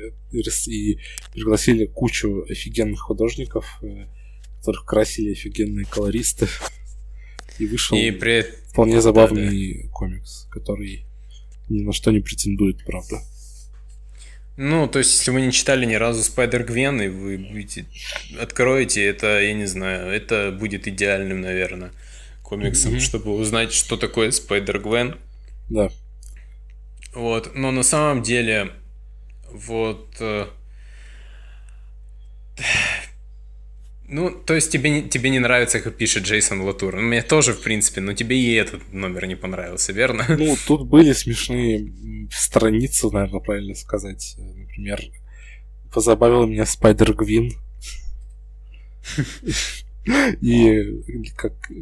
[0.68, 1.00] и
[1.34, 4.06] пригласили кучу офигенных художников, э,
[4.58, 6.48] которых красили офигенные колористы.
[7.58, 8.46] И вышел и при...
[8.72, 9.90] вполне забавный да, да.
[9.92, 11.09] комикс, который
[11.70, 13.22] ни на что не претендует, правда.
[14.58, 17.86] Ну, то есть, если вы не читали ни разу Спайдер Гвен, и вы будете
[18.42, 21.92] откроете, это, я не знаю, это будет идеальным, наверное,
[22.44, 23.00] комиксом, mm-hmm.
[23.00, 25.16] чтобы узнать, что такое Спайдер Гвен.
[25.70, 25.90] Да.
[27.14, 28.72] Вот, но на самом деле,
[29.50, 30.22] вот...
[34.12, 36.96] Ну, то есть тебе тебе не нравится, как пишет Джейсон Латур.
[36.96, 40.26] Ну, мне тоже, в принципе, но тебе и этот номер не понравился, верно?
[40.28, 41.94] Ну, тут были смешные
[42.32, 44.36] страницы, наверное, правильно сказать.
[44.38, 45.00] Например,
[45.94, 47.54] позабавил меня Спайдер Гвин.
[50.42, 51.34] И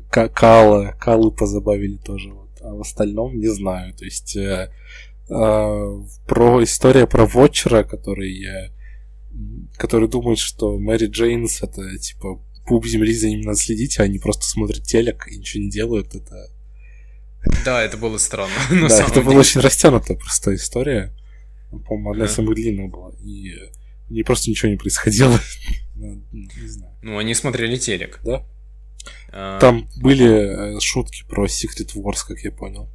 [0.09, 2.33] как Кала, Калу позабавили тоже.
[2.61, 3.93] А в остальном не знаю.
[3.93, 4.69] То есть э,
[5.29, 8.45] э, про история про Вотчера, который
[9.77, 14.19] который думает, что Мэри Джейнс это типа пуп земли, за ним надо следить, а они
[14.19, 16.49] просто смотрят телек и ничего не делают, это...
[17.63, 18.53] Да, это было странно.
[18.89, 21.13] Да, это была очень растянутая просто история.
[21.71, 23.11] По-моему, одна из самых длинных была.
[23.23, 23.53] И
[24.09, 25.39] не просто ничего не происходило.
[25.99, 26.21] Ну,
[27.01, 28.19] ну, они смотрели телек.
[28.23, 28.45] Да?
[29.31, 32.87] А, Там были э, шутки про Secret Wars, как я понял.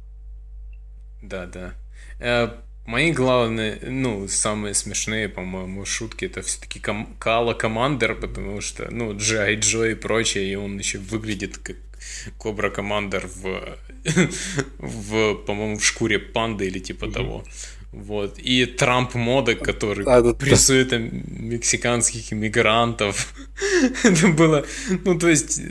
[1.21, 1.73] Да, да.
[2.85, 9.15] Мои главные, ну, самые смешные, по-моему, шутки это все-таки ком- Кала Командер, потому что, ну,
[9.17, 11.77] Джай Джо и прочее, и он еще выглядит как
[12.37, 13.77] Кобра Командер в,
[14.79, 17.13] в по-моему, в шкуре панды или типа mm-hmm.
[17.13, 17.43] того.
[17.93, 18.39] Вот.
[18.39, 20.97] И Трамп мода, который а, да, прессует да.
[20.97, 23.33] мексиканских иммигрантов.
[24.03, 24.65] это было,
[25.05, 25.61] ну, то есть,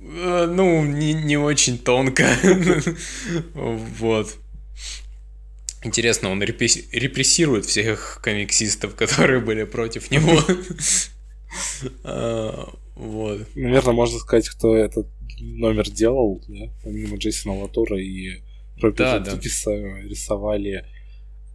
[0.00, 2.26] э, ну, не, не очень тонко.
[3.54, 4.36] вот.
[5.84, 10.40] Интересно, он репрессирует всех комиксистов, которые были против него.
[12.04, 13.46] А, вот.
[13.54, 15.08] Наверное, можно сказать, кто этот
[15.40, 16.42] номер делал,
[16.84, 18.42] помимо Джейсона Латура и
[18.82, 19.22] Робби да,
[20.04, 20.84] рисовали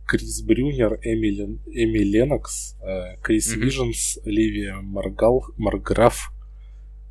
[0.08, 6.32] Крис Брюнер, Эми, Эми Ленокс, э, Крис Виженс, Ливия Маргал, Марграф,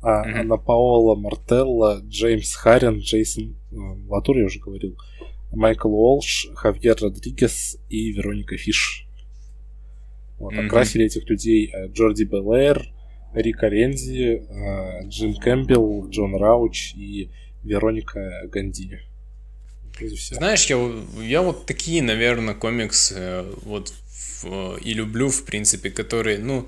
[0.01, 3.75] а, Анна Паола Мартелла, Джеймс Харрен, Джейсон э,
[4.07, 4.97] Латур, я уже говорил,
[5.55, 9.07] Майкл Уолш, Хавьер Родригес и Вероника Фиш.
[10.39, 10.65] Вот, mm-hmm.
[10.65, 12.85] Окрасили этих людей э, Джорди Белэр,
[13.33, 17.29] Рика Рензи, э, Джим Кэмпбелл, Джон Рауч и
[17.63, 18.99] Вероника Ганди.
[20.31, 20.77] Знаешь, я,
[21.21, 23.93] я вот такие, наверное, комиксы э, вот
[24.81, 26.67] и люблю, в принципе, которые, ну,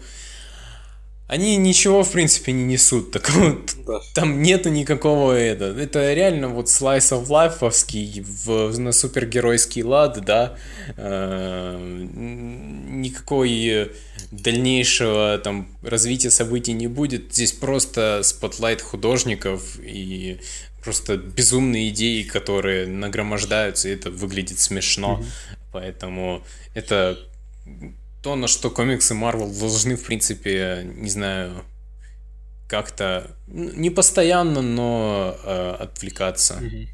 [1.27, 3.11] они ничего, в принципе, не несут.
[3.11, 3.57] Такого,
[3.87, 3.99] да.
[4.13, 5.65] Там нету никакого это.
[5.65, 10.55] Это реально вот slice of life в, на супергеройский лад, да.
[10.97, 11.77] Э,
[12.13, 13.91] никакой
[14.31, 17.33] дальнейшего там развития событий не будет.
[17.33, 20.39] Здесь просто спотлайт художников и
[20.83, 25.19] просто безумные идеи, которые нагромождаются, и это выглядит смешно.
[25.19, 25.57] Mm-hmm.
[25.71, 26.43] Поэтому
[26.75, 27.17] это
[28.25, 31.63] то, на что комиксы Marvel должны, в принципе, не знаю,
[32.67, 36.55] как-то не постоянно, но э, отвлекаться.
[36.55, 36.87] Mm-hmm.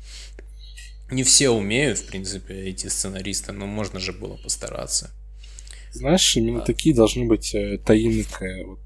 [1.12, 5.12] Не все умеют, в принципе, эти сценаристы, но можно же было постараться.
[5.94, 6.66] Знаешь, именно а.
[6.66, 8.82] такие должны быть э, таинные, вот,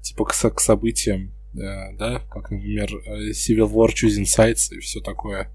[0.00, 5.00] типа к, к событиям, да, да, как, например, э, Civil War Choosing Sides и все
[5.00, 5.50] такое.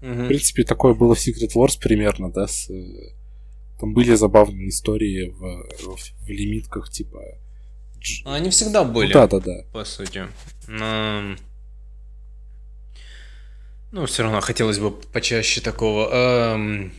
[0.00, 0.12] Угу.
[0.14, 2.70] В принципе, такое было в Secret Wars примерно, да, с...
[3.82, 7.20] Э, там были забавные истории в, в, в лимитках, типа...
[8.24, 9.08] Они всегда были.
[9.08, 9.64] Ну, да, да, да.
[9.72, 10.26] По сути.
[10.66, 11.36] Но...
[13.92, 16.08] Ну, все равно хотелось бы почаще такого.
[16.10, 16.92] Эм,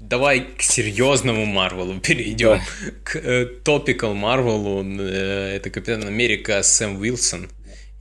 [0.00, 2.58] давай к серьезному Марвелу перейдем.
[2.58, 2.90] Да.
[3.04, 4.82] К э, топикал Марвелу.
[4.82, 7.48] Э, это Капитан Америка Сэм Уилсон.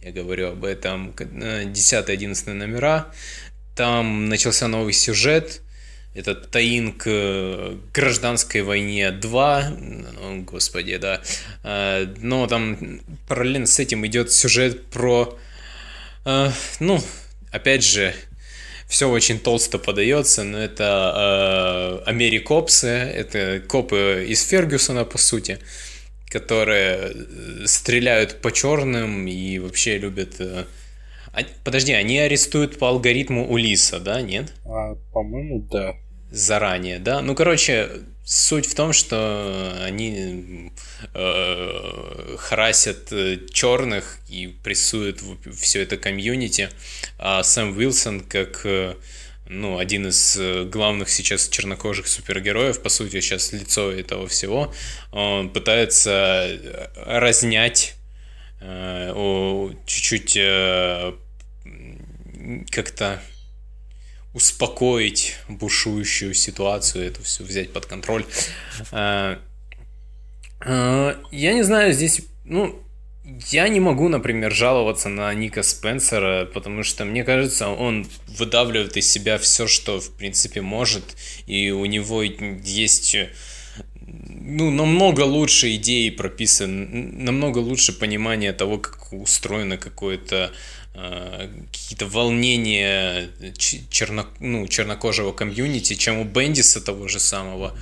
[0.02, 1.12] Я говорю об этом.
[1.12, 3.12] 10-11 э, номера.
[3.76, 5.62] Там начался новый сюжет.
[6.18, 9.74] Это Таин к гражданской войне 2.
[10.20, 11.22] О, господи, да.
[11.64, 15.38] Э, но там параллельно с этим идет сюжет про...
[16.26, 16.50] Э,
[16.80, 17.00] ну,
[17.52, 18.16] опять же,
[18.88, 25.60] все очень толсто подается, но это э, америкопсы, это копы из Фергюсона, по сути,
[26.30, 27.14] которые
[27.68, 30.42] стреляют по черным и вообще любят
[31.32, 34.56] а, подожди, они арестуют по алгоритму Улиса, да, нет?
[34.66, 35.94] А, по-моему, да.
[36.30, 37.22] Заранее, да?
[37.22, 37.90] Ну, короче,
[38.26, 40.74] суть в том, что они
[41.14, 45.22] э, харасят э, черных и прессуют
[45.56, 46.70] все это комьюнити,
[47.18, 48.96] а Сэм Уилсон как э,
[49.48, 54.74] ну, один из э, главных сейчас чернокожих супергероев, по сути, сейчас лицо этого всего,
[55.12, 56.60] он пытается
[56.96, 57.94] разнять
[58.60, 60.34] чуть-чуть
[62.72, 63.22] как-то
[64.38, 68.24] успокоить бушующую ситуацию, это все взять под контроль.
[68.92, 69.40] А,
[70.60, 72.80] а, я не знаю, здесь, ну,
[73.50, 79.12] я не могу, например, жаловаться на Ника Спенсера, потому что, мне кажется, он выдавливает из
[79.12, 81.18] себя все, что, в принципе, может,
[81.48, 83.18] и у него есть
[84.06, 86.86] ну, намного лучше идеи прописаны,
[87.24, 90.52] намного лучше понимание того, как устроено какое-то
[90.98, 93.30] какие-то волнения
[93.90, 97.78] черно, ну, чернокожего комьюнити, чем у Бендиса того же самого,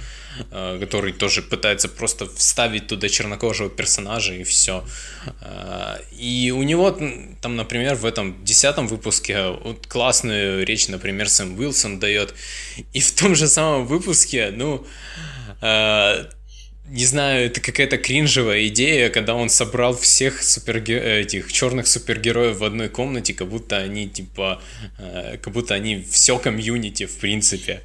[0.52, 4.84] э, который тоже пытается просто вставить туда чернокожего персонажа и все.
[5.42, 6.92] Э, и у него
[7.42, 12.34] там, например, в этом десятом выпуске вот классную речь, например, Сэм Уилсон дает.
[12.92, 14.86] И в том же самом выпуске, ну,
[16.88, 21.22] не знаю, это какая-то кринжевая идея, когда он собрал всех суперге...
[21.22, 24.62] этих черных супергероев в одной комнате, как будто они типа,
[24.98, 27.82] э, как будто они все комьюнити в принципе.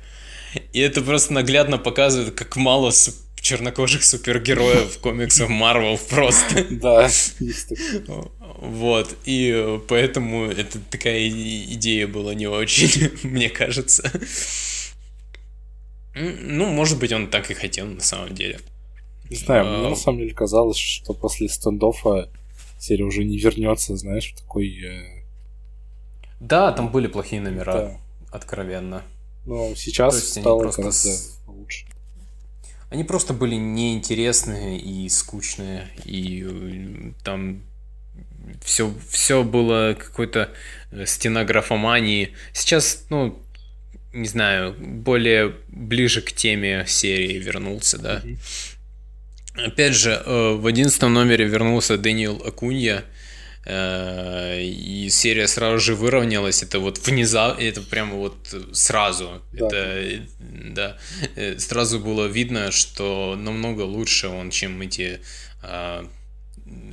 [0.72, 6.66] И это просто наглядно показывает, как мало су- чернокожих супергероев в комиксах Марвел просто.
[6.70, 7.10] Да,
[8.58, 14.10] Вот, и поэтому это такая идея была не очень, мне кажется.
[16.14, 18.60] Ну, может быть, он так и хотел на самом деле.
[19.30, 22.28] Не знаю, мне на самом деле казалось, что после стендофа
[22.80, 24.68] серия уже не вернется, знаешь, в такой...
[24.82, 25.22] Э...
[26.40, 28.00] Да, там были плохие номера, да.
[28.32, 29.02] откровенно.
[29.46, 30.82] Но сейчас стало просто...
[30.82, 31.10] гораздо
[31.46, 31.86] лучше.
[32.90, 37.62] Они просто были неинтересные и скучные, и э, там
[38.64, 40.50] все, все было какой-то
[40.90, 42.34] э, стенографомании.
[42.52, 43.38] Сейчас, ну,
[44.12, 48.22] не знаю, более ближе к теме серии вернулся, да.
[48.24, 48.38] Mm-hmm.
[49.54, 53.04] Опять же, э, в одиннадцатом номере вернулся Дэниел Акунья,
[53.66, 56.62] э, и серия сразу же выровнялась.
[56.62, 58.36] Это вот внезапно, это прямо вот
[58.72, 59.42] сразу.
[59.52, 59.66] Да.
[59.66, 60.98] Это, да,
[61.36, 65.20] э, сразу было видно, что намного лучше он, чем эти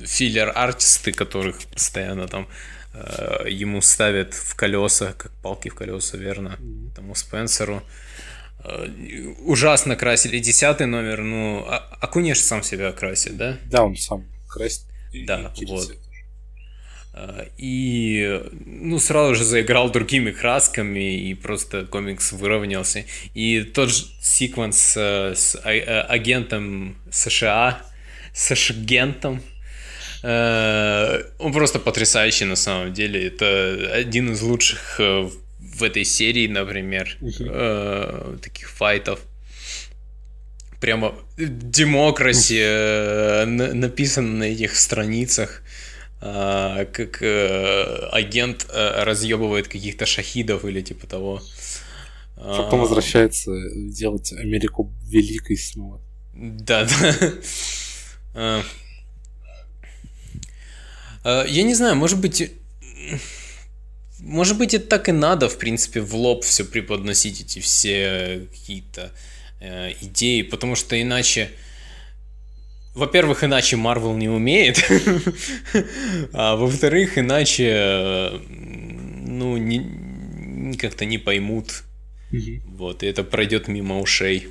[0.04, 2.48] филлер-артисты, которых постоянно там
[3.46, 6.58] ему ставят в колеса, как палки в колеса, верно,
[6.96, 7.82] тому Спенсеру.
[8.64, 8.88] Э,
[9.44, 13.56] ужасно красили десятый номер, ну, а, Акунеш сам себя красит, да?
[13.66, 14.82] Да, он сам красит.
[15.26, 15.96] Да, вот.
[17.14, 23.04] Э, и, ну, сразу же заиграл другими красками, и просто комикс выровнялся.
[23.34, 27.80] И тот же секвенс э, с агентом США,
[28.34, 29.42] с агентом,
[30.20, 33.28] он просто потрясающий на самом деле.
[33.28, 35.00] Это один из лучших
[35.78, 39.20] в этой серии, например, э, таких файтов.
[40.80, 45.62] Прямо демокраси э, написано на этих страницах,
[46.20, 51.42] э, как э, агент э, разъебывает каких-то шахидов или типа того.
[52.36, 56.00] Потом возвращается делать Америку великой снова.
[56.34, 57.14] Да, да.
[58.34, 58.62] Э,
[61.24, 62.52] э, я не знаю, может быть,
[64.20, 69.12] может быть, это так и надо, в принципе, в лоб все преподносить, эти все какие-то
[69.60, 71.50] э, идеи, потому что иначе...
[72.94, 74.78] Во-первых, иначе Марвел не умеет,
[76.32, 81.84] а во-вторых, иначе, ну, не, как-то не поймут.
[82.66, 84.48] Вот, и это пройдет мимо ушей.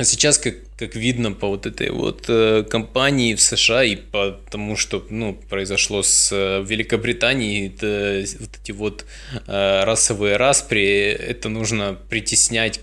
[0.00, 4.30] А сейчас, как, как видно по вот этой вот э, кампании в США и по
[4.50, 9.04] тому, что ну, произошло с э, Великобританией, это вот эти вот
[9.46, 12.80] э, расовые распри, это нужно притеснять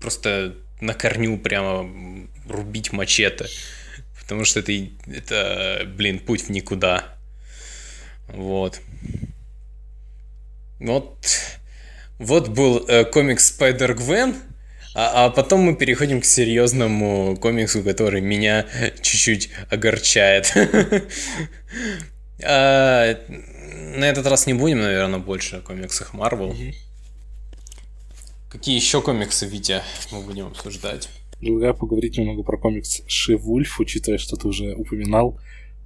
[0.00, 1.90] просто на корню прямо
[2.48, 3.46] рубить мачете.
[4.20, 4.72] Потому что это,
[5.08, 7.12] это, блин, путь в никуда.
[8.28, 8.80] Вот.
[10.78, 11.26] Вот,
[12.20, 14.36] вот был э, комикс Spider-Gwen,
[14.98, 18.64] а, а потом мы переходим к серьезному комиксу, который меня
[19.02, 20.52] чуть-чуть огорчает.
[22.44, 23.18] А,
[23.96, 26.54] На этот раз не будем, наверное, больше о комиксах Marvel.
[28.50, 29.82] Какие еще комиксы, Витя,
[30.12, 31.08] мы будем обсуждать?
[31.40, 35.40] Предлагаю поговорить немного про комикс Шивульф, учитывая, что ты уже упоминал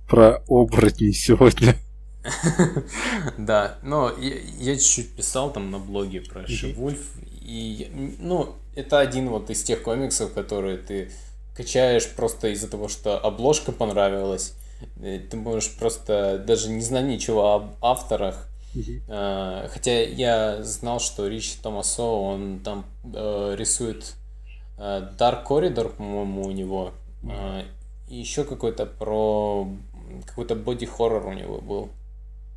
[0.08, 1.76] про оборотней сегодня.
[3.38, 4.12] Да, но
[4.58, 7.00] я чуть-чуть писал там на блоге про Шивульф,
[7.40, 11.10] и, ну, это один вот из тех комиксов, которые ты
[11.56, 14.54] качаешь просто из-за того, что обложка понравилась.
[15.02, 18.48] Э, Ты можешь просто даже не знать ничего об авторах.
[19.08, 24.14] А, Хотя я знал, что Рич Томасо, он там э, рисует
[24.78, 26.92] э, Dark Corridor, по-моему, у него.
[27.28, 27.64] А,
[28.08, 29.68] И еще какой-то про...
[30.26, 31.90] Какой-то боди-хоррор у него был.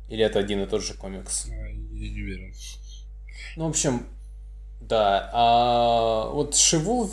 [0.08, 1.46] Или это один и тот же комикс?
[1.50, 2.54] А, Я не уверен.
[3.56, 4.06] Ну, в общем,
[4.88, 5.30] да.
[5.32, 7.10] А вот Шивул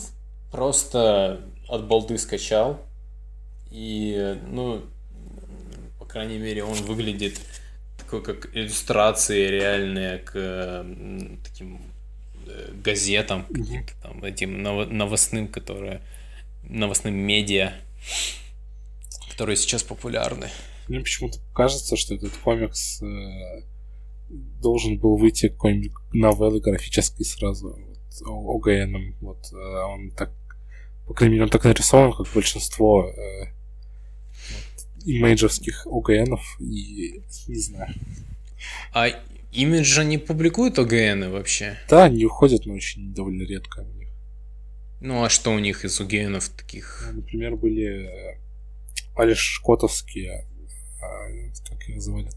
[0.51, 2.81] просто от балды скачал.
[3.69, 4.83] И, ну,
[5.97, 7.39] по крайней мере, он выглядит
[7.97, 10.85] такой, как иллюстрации реальные к
[11.43, 11.81] таким
[12.47, 16.01] э, газетам, каким-то там, этим ново- новостным, которые
[16.63, 17.73] новостным медиа,
[19.29, 20.49] которые сейчас популярны.
[20.89, 23.61] Мне почему-то кажется, что этот комикс э,
[24.61, 29.15] должен был выйти какой-нибудь новеллы графической сразу вот, о- ОГНом.
[29.21, 30.31] Вот э, он так,
[31.07, 37.93] по крайней мере, он так нарисован, как большинство э, вот, имейджевских ОГНов, и не знаю.
[38.93, 39.07] А
[39.51, 41.77] Имидж же не публикует ОГНы вообще?
[41.89, 43.79] Да, они уходят, но очень довольно редко.
[43.81, 44.07] у них.
[45.01, 47.09] Ну а что у них из ОГНов таких?
[47.11, 48.37] Ну, Например, были э,
[49.15, 50.45] Алиш Котовские,
[51.01, 52.29] а, как их называли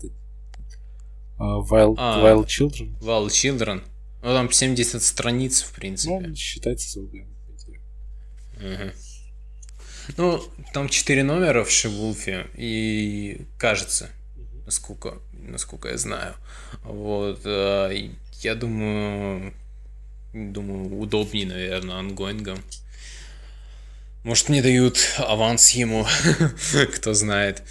[1.38, 2.22] А, Wild, А.
[2.22, 2.98] Wild Children.
[3.00, 3.82] Wild Children?
[4.22, 6.18] Ну там 70 страниц, в принципе.
[6.20, 7.26] Ну, считается идее.
[8.56, 8.92] Мгм.
[10.16, 14.10] Ну, там 4 номера в She Wolf е, и кажется,
[14.66, 16.34] насколько, насколько я знаю.
[16.82, 19.54] Вот, и я думаю,
[20.32, 22.58] думаю, удобнее, наверное, ongoing ом.
[24.24, 26.06] Может, мне дают аванс ему,
[26.94, 27.62] кто знает.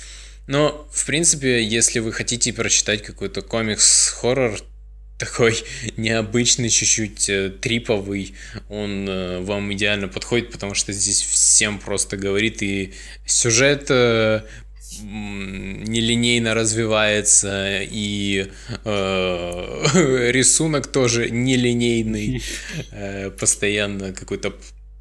[0.48, 4.60] Но, в принципе, если вы хотите прочитать какой-то комикс-хоррор,
[5.18, 5.56] такой
[5.96, 8.36] необычный, чуть-чуть э, триповый,
[8.68, 12.94] он э, вам идеально подходит, потому что здесь всем просто говорит, и
[13.26, 14.42] сюжет э,
[15.02, 18.48] нелинейно развивается, и
[18.84, 22.42] э, рисунок тоже нелинейный,
[22.92, 24.54] э, постоянно какой-то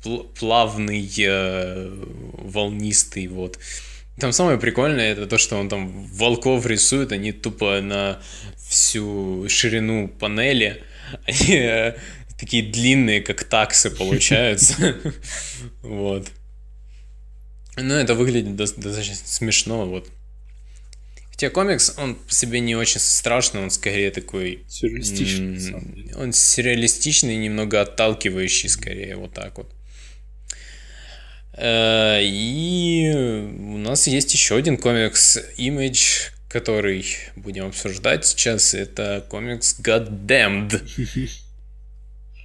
[0.04, 1.90] пл- плавный, э,
[2.38, 3.58] волнистый, вот.
[4.18, 8.20] Там самое прикольное это то, что он там волков рисует, они тупо на
[8.68, 10.82] всю ширину панели,
[11.26, 11.96] они э,
[12.38, 14.96] такие длинные, как таксы получаются.
[15.82, 16.28] Вот.
[17.76, 20.10] Ну, это выглядит дос- достаточно смешно, вот.
[21.30, 24.64] Хотя комикс, он по себе не очень страшный, он скорее такой...
[24.68, 26.14] Сюрреалистичный.
[26.14, 29.72] Он сюрреалистичный, немного отталкивающий, скорее, вот так вот.
[31.54, 37.06] Э, И у нас есть еще один комикс Image, который
[37.36, 38.74] будем обсуждать сейчас.
[38.74, 40.80] Это комикс God Damned.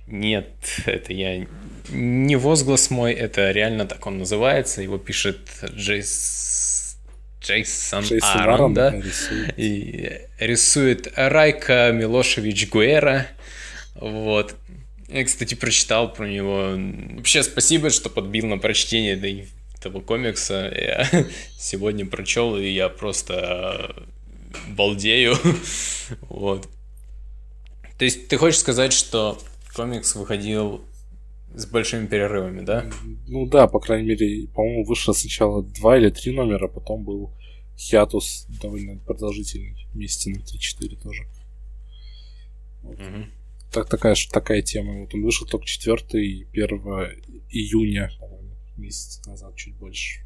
[0.08, 0.50] Нет,
[0.86, 1.46] это я
[1.90, 4.82] не возглас мой, это реально так он называется.
[4.82, 5.40] Его пишет
[5.74, 6.98] Джейс...
[7.42, 8.92] Джейсон, Джейсон Аарон, да?
[8.92, 9.54] да, рисует.
[9.58, 13.28] И рисует Райка Милошевич Гуэра.
[13.96, 14.56] Вот.
[15.08, 16.76] Я, кстати, прочитал про него.
[17.16, 19.48] Вообще, спасибо, что подбил на прочтение этой-
[19.78, 20.72] этого комикса.
[20.76, 21.26] Я
[21.58, 25.36] сегодня прочел, и я просто э, балдею.
[26.30, 26.70] Вот.
[27.98, 29.38] То есть, ты хочешь сказать, что
[29.76, 30.82] комикс выходил
[31.54, 32.90] с большими перерывами, да?
[33.28, 37.34] Ну да, по крайней мере, по-моему, вышло сначала два или три номера, потом был
[37.78, 41.24] хиатус довольно продолжительный, месяца на 3-4 тоже.
[42.84, 43.32] Мгм.
[43.72, 45.02] Так, такая, такая тема.
[45.02, 46.68] Вот он вышел только 4 и 1
[47.50, 48.12] июня,
[48.78, 50.22] месяц назад, чуть больше.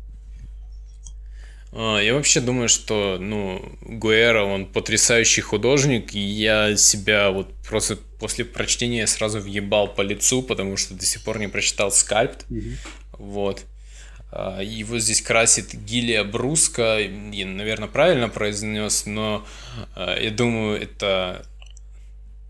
[1.74, 7.98] А, я вообще думаю, что, ну, Гуэра, он потрясающий художник, и я себя вот просто
[8.20, 12.46] после прочтения сразу въебал по лицу, потому что до сих пор не прочитал «Скальпт».
[12.50, 12.78] Мгм.
[13.14, 13.64] Вот.
[14.32, 19.46] А, Его здесь красит Гилия Бруска, я, наверное, правильно произнес, но
[19.96, 21.46] а, я думаю, это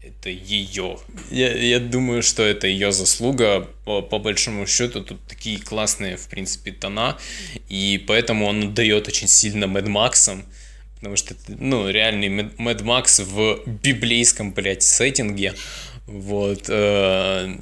[0.02, 0.98] это ее.
[1.30, 3.68] Я, я думаю, что это ее заслуга.
[3.86, 7.18] По, по большому счету, тут такие классные, в принципе, тона.
[7.70, 10.46] И поэтому он отдает очень сильно Мэд Максом.
[10.96, 15.54] Потому что ну, реальный Мэд Макс в библейском, блядь, сеттинге.
[16.08, 16.66] Вот.
[16.68, 17.56] э,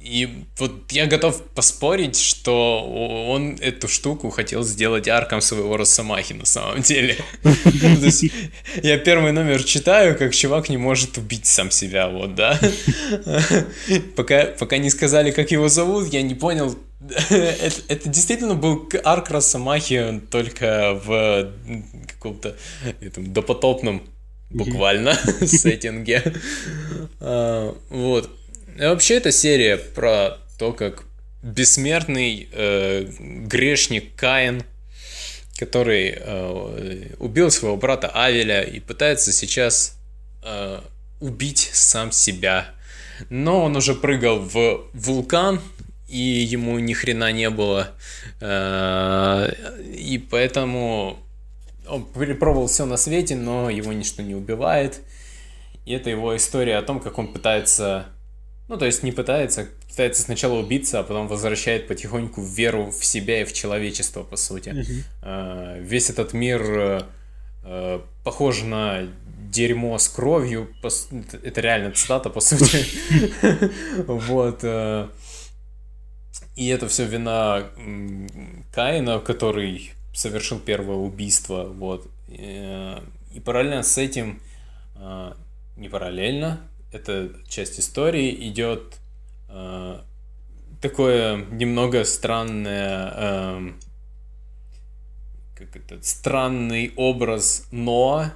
[0.00, 2.82] И вот я готов поспорить, что
[3.28, 7.18] он эту штуку хотел сделать арком своего Росомахи на самом деле.
[8.82, 12.58] Я первый номер читаю, как чувак не может убить сам себя, вот, да.
[14.16, 16.74] Пока, не сказали, как его зовут, я не понял.
[17.28, 21.50] Это, это действительно был арк Росомахи, только в
[22.08, 22.56] каком-то
[23.00, 24.02] этом допотопном
[24.50, 25.14] буквально
[25.46, 26.34] сеттинге.
[27.20, 28.30] А, Вот.
[28.76, 31.04] И вообще эта серия про то, как
[31.42, 33.06] бессмертный э,
[33.46, 34.62] грешник Каин,
[35.58, 39.96] который э, убил своего брата Авеля и пытается сейчас
[40.42, 40.80] э,
[41.20, 42.68] убить сам себя.
[43.28, 45.60] Но он уже прыгал в вулкан,
[46.08, 47.92] и ему ни хрена не было.
[48.40, 49.50] Э,
[49.94, 51.18] и поэтому
[51.86, 55.00] он перепробовал все на свете, но его ничто не убивает.
[55.86, 58.06] И это его история о том, как он пытается...
[58.70, 63.40] Ну, то есть не пытается, пытается сначала убиться, а потом возвращает потихоньку веру в себя
[63.40, 64.86] и в человечество, по сути.
[65.22, 67.02] Э, Весь этот мир э,
[67.64, 69.08] э, похож на
[69.50, 70.68] дерьмо с кровью.
[71.42, 72.84] это- реально цитата, по сути.
[74.06, 74.62] Вот.
[76.56, 77.64] И это все вина
[78.72, 81.64] Каина, который совершил первое убийство.
[81.64, 82.06] Вот.
[82.28, 84.40] И параллельно с этим,
[85.76, 86.60] не параллельно,
[86.92, 88.96] это часть истории, идет
[89.48, 89.98] э,
[90.80, 93.80] такое немного странное эм,
[95.60, 98.32] как это, странный образ Ноа,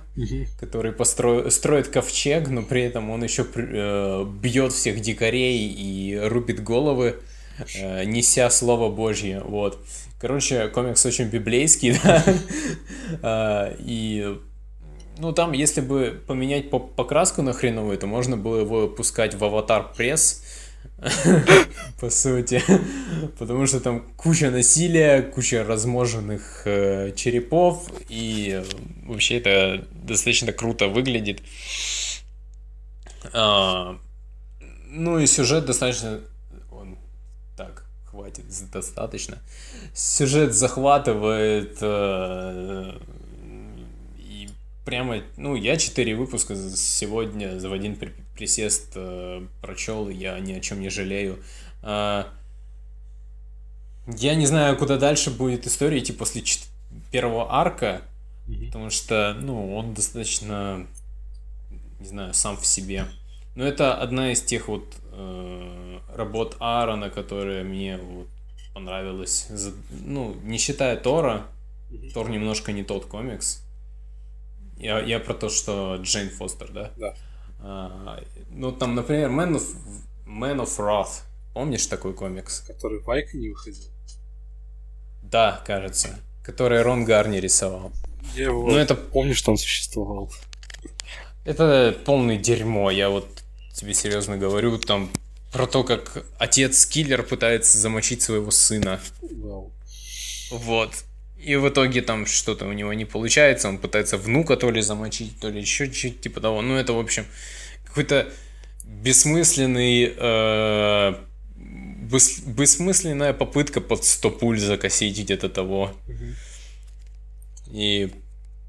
[0.61, 1.49] который постро...
[1.51, 7.17] строит ковчег, но при этом он еще э, бьет всех дикарей и рубит головы,
[7.77, 9.41] э, неся слово Божье.
[9.41, 9.79] Вот.
[10.21, 12.25] Короче, комикс очень библейский, да.
[13.23, 14.39] А, И
[15.19, 19.45] ну там, если бы поменять по- покраску на хреновую, то можно было его пускать в
[19.45, 20.43] аватар пресс,
[22.01, 22.63] по сути.
[23.39, 28.63] Потому что там куча насилия, куча разможенных э, черепов, и
[29.05, 31.43] вообще это достаточно круто выглядит.
[33.33, 33.99] А,
[34.89, 36.21] ну и сюжет достаточно...
[36.71, 36.99] Он...
[37.57, 39.39] Так, хватит, достаточно.
[39.95, 41.79] Сюжет захватывает...
[41.81, 42.99] э,
[44.85, 45.23] прямо...
[45.37, 50.81] Ну, я четыре выпуска сегодня за один при- присест э, прочел, я ни о чем
[50.81, 51.39] не жалею.
[51.83, 52.29] А,
[54.19, 56.69] я не знаю, куда дальше будет история идти после чет-
[57.11, 58.03] первого арка,
[58.47, 58.67] Мгм.
[58.67, 60.87] потому что, ну, он достаточно,
[62.01, 63.07] не знаю, сам в себе.
[63.57, 68.29] Но это одна из тех вот э, работ Аарона, которая мне вот
[68.75, 69.47] понравилась.
[69.49, 69.73] За-
[70.05, 71.47] Ну, не считая Тора,
[71.91, 72.11] Мгм.
[72.11, 73.64] Тор немножко не тот комикс.
[74.77, 76.93] Я, я про то, что Джейн Фостер, да?
[76.97, 77.15] Да.
[77.61, 78.21] А,
[78.51, 79.65] ну, там, например, Man of,
[80.27, 81.23] Man of Wrath.
[81.55, 82.61] Помнишь такой комикс?
[82.61, 83.91] Который в Айка не выходил.
[85.23, 86.19] Да, кажется.
[86.43, 87.93] Который Рон Гарни рисовал.
[88.35, 90.31] Я его Ну, это, помню, что он существовал.
[91.45, 93.27] это полное дерьмо, я вот
[93.73, 94.79] тебе серьезно говорю.
[94.79, 95.11] Там
[95.53, 99.01] про то, как отец-киллер пытается замочить своего сына.
[99.23, 99.73] Вау.
[100.51, 101.05] Вот.
[101.45, 105.39] И в итоге там что-то у него не получается, он пытается внука то ли замочить,
[105.41, 106.63] то ли еще чуть типа того.
[106.63, 107.27] Ну, это, в общем,
[107.85, 108.27] какой-то
[108.85, 111.15] бессмысленный, э,
[111.57, 115.95] бес- бессмысленная попытка под 100 пуль закосить где-то того.
[117.71, 118.11] И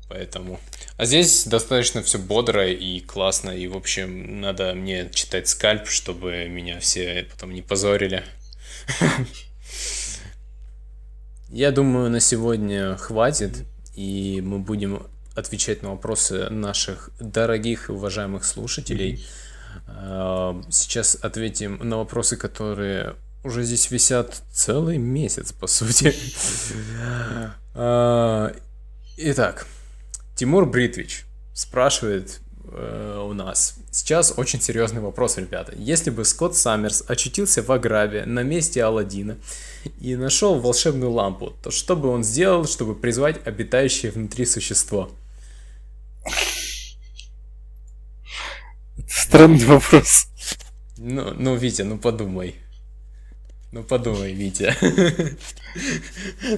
[0.09, 0.59] поэтому...
[0.97, 6.47] А здесь достаточно все бодро и классно, и, в общем, надо мне читать скальп, чтобы
[6.49, 8.23] меня все потом не позорили.
[11.49, 13.65] Я думаю, на сегодня хватит,
[13.95, 15.03] и мы будем
[15.35, 19.25] отвечать на вопросы наших дорогих и уважаемых слушателей.
[19.87, 26.13] А, Сейчас ответим на вопросы, которые уже здесь висят целый месяц, по сути.
[27.73, 28.53] А,
[29.17, 29.67] Итак,
[30.35, 33.75] Тимур Бритвич спрашивает э, у нас.
[33.91, 35.73] Сейчас очень серьезный вопрос, ребята.
[35.77, 39.37] Если бы Скотт Саммерс очутился в Аграбе на месте Алладина
[39.99, 45.11] и нашел волшебную лампу, то что бы он сделал, чтобы призвать обитающее внутри существо?
[49.07, 50.27] Странный вопрос.
[50.97, 52.55] Ну, ну, Витя, ну подумай.
[53.71, 54.75] Ну подумай, Витя.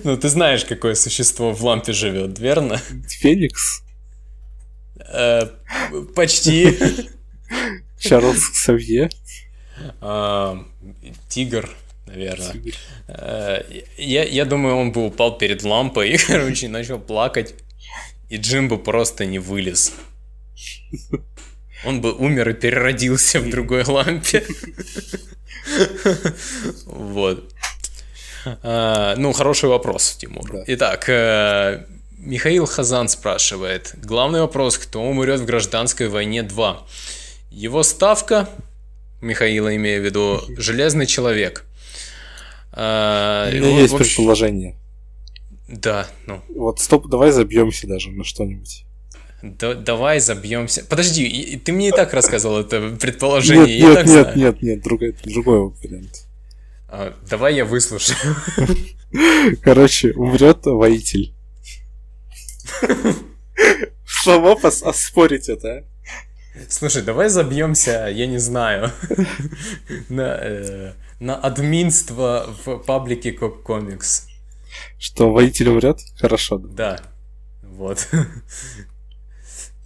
[0.04, 2.78] Ну ты знаешь, какое существо в лампе живет, верно?
[3.08, 3.82] Феникс?
[5.00, 5.48] Э,
[6.16, 6.78] почти.
[8.00, 9.10] Чарльз Савье?
[10.02, 10.64] А,
[11.30, 11.70] тигр,
[12.06, 12.56] наверное.
[13.08, 13.64] Э,
[13.98, 17.56] я, я думаю, он бы упал перед лампой и, короче, начал плакать.
[18.30, 19.94] И Джим бы просто не вылез.
[21.86, 24.44] Он бы умер и переродился в другой лампе.
[26.86, 27.54] Вот.
[28.64, 30.64] А, ну, хороший вопрос, Тимур.
[30.68, 31.86] Итак, э,
[32.28, 33.96] Михаил Хазан спрашивает.
[34.04, 36.86] Главный вопрос, кто умрет в гражданской войне 2?
[37.52, 38.50] Его ставка,
[39.22, 41.64] Михаила имею в виду, Железный человек.
[42.74, 44.06] А, У меня есть общем...
[44.06, 44.76] предположение.
[45.70, 46.42] Да, ну.
[46.50, 48.84] Вот стоп, давай забьемся даже на что-нибудь.
[49.42, 50.84] Да, давай забьемся.
[50.84, 53.80] Подожди, ты мне и так рассказывал это предположение.
[53.80, 54.38] Нет, нет, нет, знаю.
[54.38, 56.26] нет, нет, другой, другой вариант.
[56.90, 58.36] А, давай я выслушаю.
[59.64, 61.37] Короче, умрет воитель.
[64.06, 65.84] Слова оспорить это, а?
[66.70, 68.92] Слушай, давай забьемся, я не знаю,
[70.10, 74.28] на, э, на админство в паблике Комикс.
[74.98, 76.00] Что, воитель умрет?
[76.20, 76.58] Хорошо.
[76.58, 77.00] Да.
[77.62, 78.08] Вот.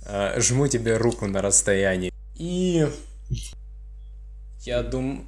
[0.04, 2.12] Э, жму тебе руку на расстоянии.
[2.36, 2.88] И
[4.62, 5.26] я думаю,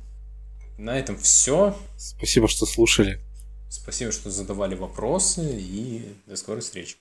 [0.77, 1.77] на этом все.
[1.95, 3.21] Спасибо, что слушали.
[3.69, 6.97] Спасибо, что задавали вопросы, и до скорой встречи.